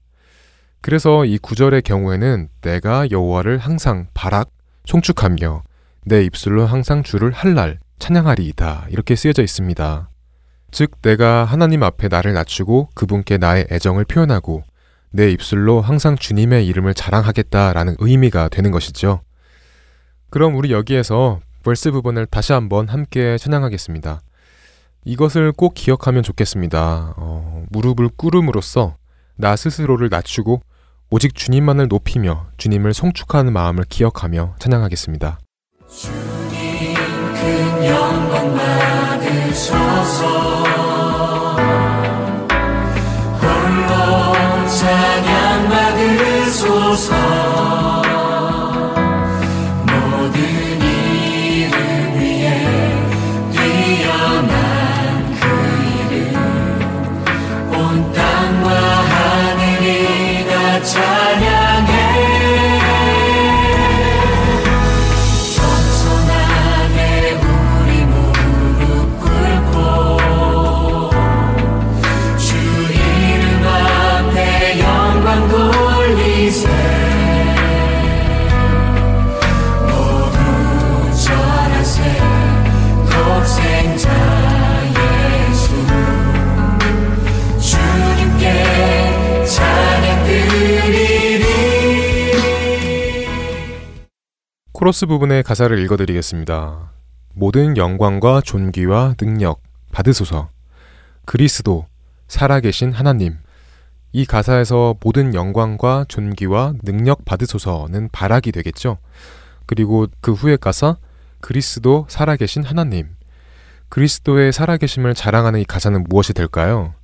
그래서 0.81 1.25
이 1.25 1.37
구절의 1.37 1.83
경우에는 1.83 2.49
내가 2.61 3.09
여호와를 3.09 3.57
항상 3.57 4.07
바락 4.13 4.49
송축하며 4.85 5.63
내 6.05 6.23
입술로 6.23 6.65
항상 6.65 7.03
주를 7.03 7.31
할랄 7.31 7.79
찬양하리이다 7.99 8.87
이렇게 8.89 9.15
쓰여져 9.15 9.43
있습니다. 9.43 10.09
즉 10.71 11.01
내가 11.01 11.45
하나님 11.45 11.83
앞에 11.83 12.07
나를 12.07 12.33
낮추고 12.33 12.89
그분께 12.95 13.37
나의 13.37 13.67
애정을 13.71 14.05
표현하고 14.05 14.63
내 15.11 15.29
입술로 15.29 15.81
항상 15.81 16.15
주님의 16.15 16.65
이름을 16.67 16.93
자랑하겠다라는 16.93 17.97
의미가 17.99 18.49
되는 18.49 18.71
것이죠. 18.71 19.21
그럼 20.29 20.55
우리 20.55 20.71
여기에서 20.71 21.41
벌스 21.63 21.91
부분을 21.91 22.25
다시 22.25 22.53
한번 22.53 22.87
함께 22.87 23.37
찬양하겠습니다. 23.37 24.21
이것을 25.05 25.51
꼭 25.51 25.73
기억하면 25.73 26.23
좋겠습니다. 26.23 27.15
어, 27.17 27.63
무릎을 27.69 28.09
꿇음으로써 28.15 28.95
나 29.35 29.55
스스로를 29.55 30.09
낮추고 30.09 30.61
오직 31.09 31.35
주님만을 31.35 31.87
높이며 31.87 32.47
주님을 32.57 32.93
송축하는 32.93 33.51
마음을 33.51 33.83
기억하며 33.89 34.55
찬양하겠습니다. 34.59 35.39
주님 35.89 36.95
큰 37.33 37.85
영광 37.85 38.55
받으소서 38.55 40.25
홀로 43.41 44.67
찬양 44.67 45.69
받으소서 45.69 47.11
코러스 94.81 95.05
부분의 95.05 95.43
가사를 95.43 95.77
읽어드리겠습니다. 95.77 96.91
모든 97.35 97.77
영광과 97.77 98.41
존귀와 98.41 99.13
능력 99.19 99.61
받으소서. 99.91 100.49
그리스도, 101.23 101.85
살아계신 102.27 102.91
하나님. 102.91 103.37
이 104.11 104.25
가사에서 104.25 104.95
모든 104.99 105.35
영광과 105.35 106.05
존귀와 106.07 106.73
능력 106.81 107.25
받으소서는 107.25 108.09
바락이 108.11 108.51
되겠죠. 108.51 108.97
그리고 109.67 110.07
그 110.19 110.33
후의 110.33 110.57
가사, 110.57 110.97
그리스도, 111.41 112.07
살아계신 112.09 112.63
하나님. 112.63 113.09
그리스도의 113.89 114.51
살아계심을 114.51 115.13
자랑하는 115.13 115.59
이 115.59 115.63
가사는 115.63 116.05
무엇이 116.09 116.33
될까요? 116.33 116.95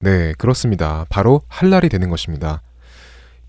네, 0.00 0.34
그렇습니다. 0.36 1.06
바로 1.08 1.40
할랄이 1.48 1.88
되는 1.88 2.10
것입니다. 2.10 2.60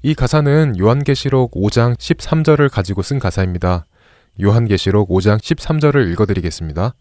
이 0.05 0.13
가사는 0.13 0.77
요한계시록 0.77 1.53
5장 1.55 1.97
13절을 1.97 2.69
가지고 2.69 3.01
쓴 3.01 3.17
가사입니다. 3.17 3.87
요한계시록 4.39 5.09
5장 5.09 5.39
13절을 5.39 6.11
읽어드리겠습니다. 6.11 6.93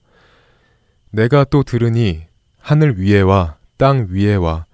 내가 1.10 1.44
또 1.44 1.62
들으니 1.62 2.22
하늘 2.58 2.98
위에와 2.98 3.58
땅 3.76 4.06
위에와 4.08 4.64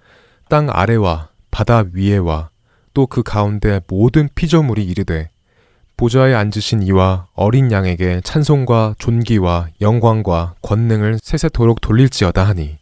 땅 0.47 0.69
아래와 0.71 1.27
바다 1.51 1.83
위에와 1.91 2.51
또 2.93 3.05
그 3.05 3.21
가운데 3.21 3.81
모든 3.89 4.29
피조물이 4.33 4.81
이르되 4.85 5.29
보좌에 5.97 6.33
앉으신 6.33 6.83
이와 6.83 7.27
어린 7.33 7.69
양에게 7.69 8.21
찬송과 8.23 8.95
존귀와 8.97 9.67
영광과 9.81 10.55
권능을 10.61 11.19
세세토록 11.21 11.81
돌릴지어다 11.81 12.47
하니 12.47 12.77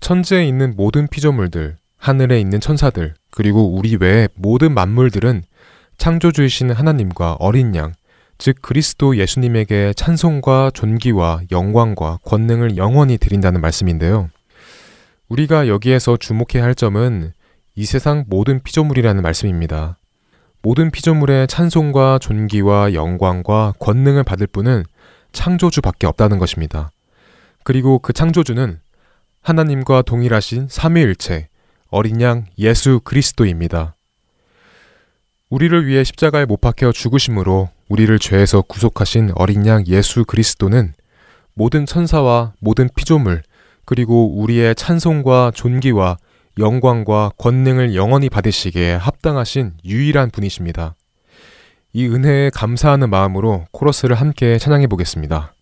천지에 0.00 0.44
있는 0.44 0.74
모든 0.74 1.06
피조물들 1.06 1.76
하늘에 1.98 2.40
있는 2.40 2.58
천사들 2.58 3.14
그리고 3.36 3.76
우리 3.76 3.96
외의 3.96 4.30
모든 4.34 4.72
만물들은 4.72 5.42
창조주이신 5.98 6.70
하나님과 6.70 7.34
어린 7.38 7.76
양, 7.76 7.92
즉 8.38 8.56
그리스도 8.62 9.18
예수님에게 9.18 9.92
찬송과 9.94 10.70
존귀와 10.72 11.42
영광과 11.52 12.18
권능을 12.24 12.78
영원히 12.78 13.18
드린다는 13.18 13.60
말씀인데요. 13.60 14.30
우리가 15.28 15.68
여기에서 15.68 16.16
주목해야 16.16 16.64
할 16.64 16.74
점은 16.74 17.34
이 17.74 17.84
세상 17.84 18.24
모든 18.26 18.62
피조물이라는 18.62 19.22
말씀입니다. 19.22 19.98
모든 20.62 20.90
피조물의 20.90 21.46
찬송과 21.46 22.20
존귀와 22.22 22.94
영광과 22.94 23.74
권능을 23.78 24.24
받을 24.24 24.46
분은 24.46 24.84
창조주밖에 25.32 26.06
없다는 26.06 26.38
것입니다. 26.38 26.90
그리고 27.64 27.98
그 27.98 28.14
창조주는 28.14 28.80
하나님과 29.42 30.02
동일하신 30.02 30.68
삼위일체 30.70 31.48
어린 31.88 32.20
양 32.20 32.46
예수 32.58 33.00
그리스도입니다. 33.04 33.94
우리를 35.48 35.86
위해 35.86 36.04
십자가에 36.04 36.44
못 36.44 36.60
박혀 36.60 36.92
죽으심으로 36.92 37.70
우리를 37.88 38.18
죄에서 38.18 38.62
구속하신 38.62 39.32
어린 39.36 39.66
양 39.66 39.86
예수 39.86 40.24
그리스도는 40.24 40.94
모든 41.54 41.86
천사와 41.86 42.52
모든 42.60 42.88
피조물 42.94 43.42
그리고 43.84 44.38
우리의 44.40 44.74
찬송과 44.74 45.52
존귀와 45.54 46.18
영광과 46.58 47.30
권능을 47.38 47.94
영원히 47.94 48.28
받으시기에 48.28 48.94
합당하신 48.94 49.74
유일한 49.84 50.30
분이십니다. 50.30 50.96
이 51.92 52.06
은혜에 52.06 52.50
감사하는 52.50 53.08
마음으로 53.08 53.66
코러스를 53.70 54.16
함께 54.16 54.58
찬양해 54.58 54.86
보겠습니다. 54.86 55.55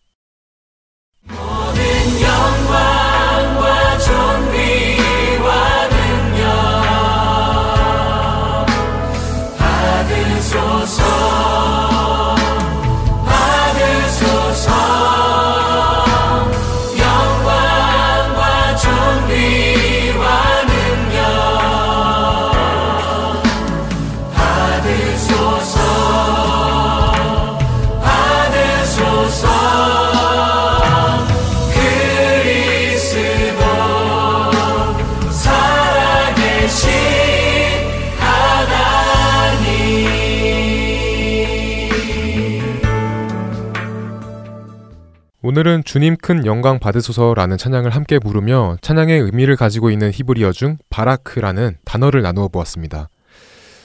오늘은 45.56 45.84
주님 45.84 46.16
큰 46.16 46.46
영광 46.46 46.80
받으소서라는 46.80 47.58
찬양을 47.58 47.90
함께 47.90 48.18
부르며 48.18 48.76
찬양의 48.80 49.20
의미를 49.20 49.54
가지고 49.54 49.88
있는 49.88 50.10
히브리어 50.12 50.50
중 50.50 50.78
바라크라는 50.90 51.76
단어를 51.84 52.22
나누어 52.22 52.48
보았습니다. 52.48 53.08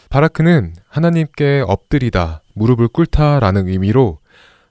바라크는 0.09 0.73
하나님께 0.87 1.63
엎드리다, 1.67 2.41
무릎을 2.55 2.87
꿇다라는 2.87 3.67
의미로 3.67 4.17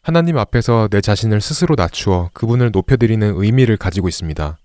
하나님 0.03 0.39
앞에서 0.39 0.89
내 0.91 1.01
자신을 1.01 1.41
스스로 1.41 1.77
낮추어 1.79 2.31
그분을 2.33 2.73
높여드리는 2.73 3.33
의미를 3.37 3.77
가지고 3.77 4.09
있습니다. 4.09 4.59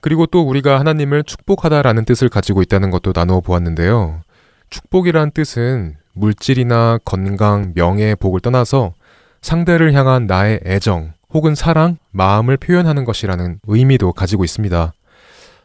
그리고 0.00 0.26
또 0.26 0.42
우리가 0.42 0.80
하나님을 0.80 1.22
축복하다라는 1.22 2.04
뜻을 2.04 2.30
가지고 2.30 2.62
있다는 2.62 2.90
것도 2.90 3.12
나누어 3.14 3.40
보았는데요. 3.40 4.22
축복이란 4.70 5.30
뜻은 5.30 5.98
물질이나 6.14 6.98
건강, 7.04 7.74
명예, 7.76 8.16
복을 8.16 8.40
떠나서 8.40 8.94
상대를 9.40 9.92
향한 9.92 10.26
나의 10.26 10.58
애정 10.64 11.13
혹은 11.34 11.56
사랑, 11.56 11.98
마음을 12.12 12.56
표현하는 12.56 13.04
것이라는 13.04 13.58
의미도 13.66 14.12
가지고 14.12 14.44
있습니다. 14.44 14.92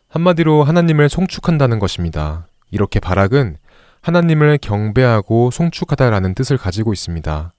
한마디로 0.09 0.63
하나님을 0.63 1.09
송축한다는 1.09 1.77
것입니다. 1.77 2.47
이렇게 2.71 2.99
바락은 2.99 3.57
하나님을 4.01 4.57
경배하고 4.59 5.51
송축하다라는 5.51 6.33
뜻을 6.33 6.57
가지고 6.57 6.91
있습니다. 6.91 7.53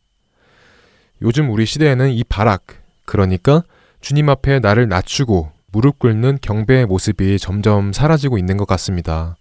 요즘 1.22 1.50
우리 1.50 1.64
시대에는 1.64 2.10
이 2.10 2.24
바락, 2.24 2.64
그러니까 3.04 3.62
주님 4.00 4.28
앞에 4.28 4.58
나를 4.58 4.88
낮추고 4.88 5.52
무릎 5.70 6.00
꿇는 6.00 6.38
경배의 6.42 6.86
모습이 6.86 7.38
점점 7.38 7.92
사라지고 7.92 8.38
있는 8.38 8.56
것 8.56 8.66
같습니다. 8.66 9.36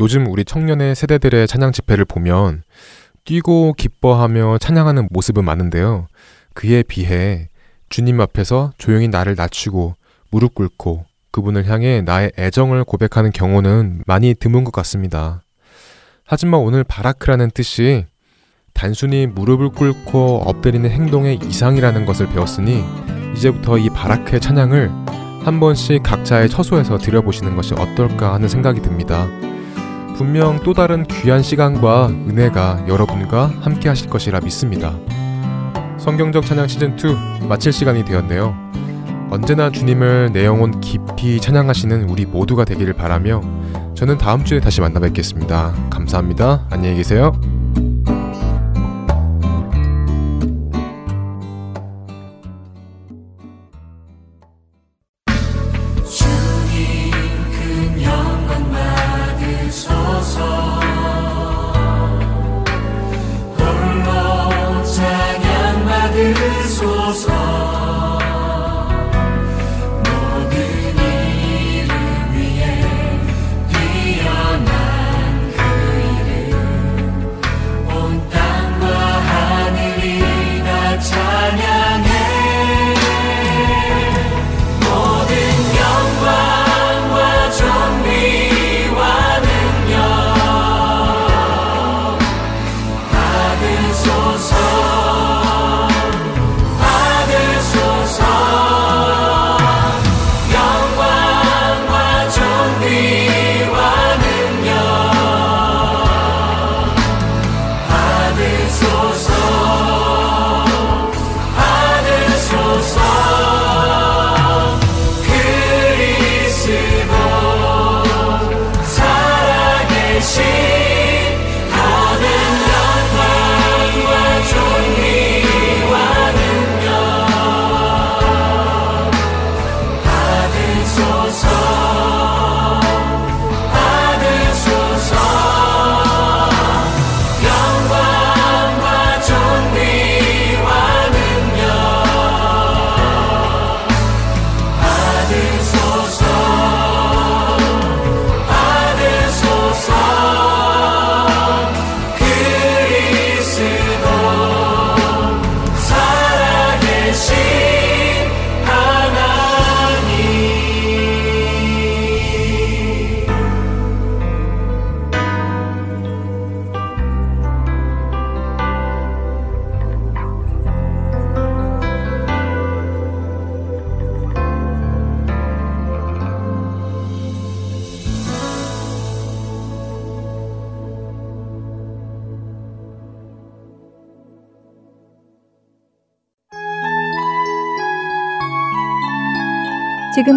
요즘 0.00 0.26
우리 0.28 0.46
청년의 0.46 0.94
세대들의 0.94 1.46
찬양 1.46 1.72
집회를 1.72 2.06
보면 2.06 2.62
뛰고 3.24 3.74
기뻐하며 3.74 4.58
찬양하는 4.58 5.08
모습은 5.10 5.44
많은데요. 5.44 6.06
그에 6.54 6.82
비해 6.82 7.48
주님 7.88 8.20
앞에서 8.20 8.72
조용히 8.78 9.08
나를 9.08 9.34
낮추고 9.36 9.94
무릎 10.30 10.54
꿇고 10.54 11.04
그분을 11.30 11.66
향해 11.66 12.00
나의 12.00 12.32
애정을 12.38 12.84
고백하는 12.84 13.30
경우는 13.30 14.02
많이 14.06 14.34
드문 14.34 14.64
것 14.64 14.72
같습니다. 14.72 15.42
하지만 16.24 16.60
오늘 16.60 16.82
바라크라는 16.82 17.50
뜻이 17.50 18.06
단순히 18.72 19.26
무릎을 19.26 19.70
꿇고 19.70 20.42
엎드리는 20.44 20.88
행동의 20.90 21.40
이상이라는 21.42 22.04
것을 22.04 22.28
배웠으니 22.28 22.84
이제부터 23.36 23.78
이 23.78 23.88
바라크의 23.90 24.40
찬양을 24.40 24.90
한 25.44 25.60
번씩 25.60 26.02
각자의 26.02 26.48
처소에서 26.48 26.98
들여보시는 26.98 27.54
것이 27.54 27.74
어떨까 27.74 28.34
하는 28.34 28.48
생각이 28.48 28.82
듭니다. 28.82 29.28
분명 30.16 30.60
또 30.62 30.72
다른 30.72 31.04
귀한 31.04 31.42
시간과 31.42 32.08
은혜가 32.08 32.86
여러분과 32.88 33.46
함께 33.60 33.88
하실 33.88 34.08
것이라 34.08 34.40
믿습니다. 34.40 34.98
성경적 36.06 36.46
찬양 36.46 36.68
시즌2 36.68 37.48
마칠 37.48 37.72
시간이 37.72 38.04
되었네요. 38.04 38.54
언제나 39.28 39.72
주님을 39.72 40.30
내 40.32 40.46
영혼 40.46 40.80
깊이 40.80 41.40
찬양하시는 41.40 42.08
우리 42.08 42.24
모두가 42.24 42.64
되기를 42.64 42.92
바라며 42.92 43.40
저는 43.96 44.16
다음 44.16 44.44
주에 44.44 44.60
다시 44.60 44.80
만나 44.80 45.00
뵙겠습니다. 45.00 45.74
감사합니다. 45.90 46.64
안녕히 46.70 46.98
계세요. 46.98 47.32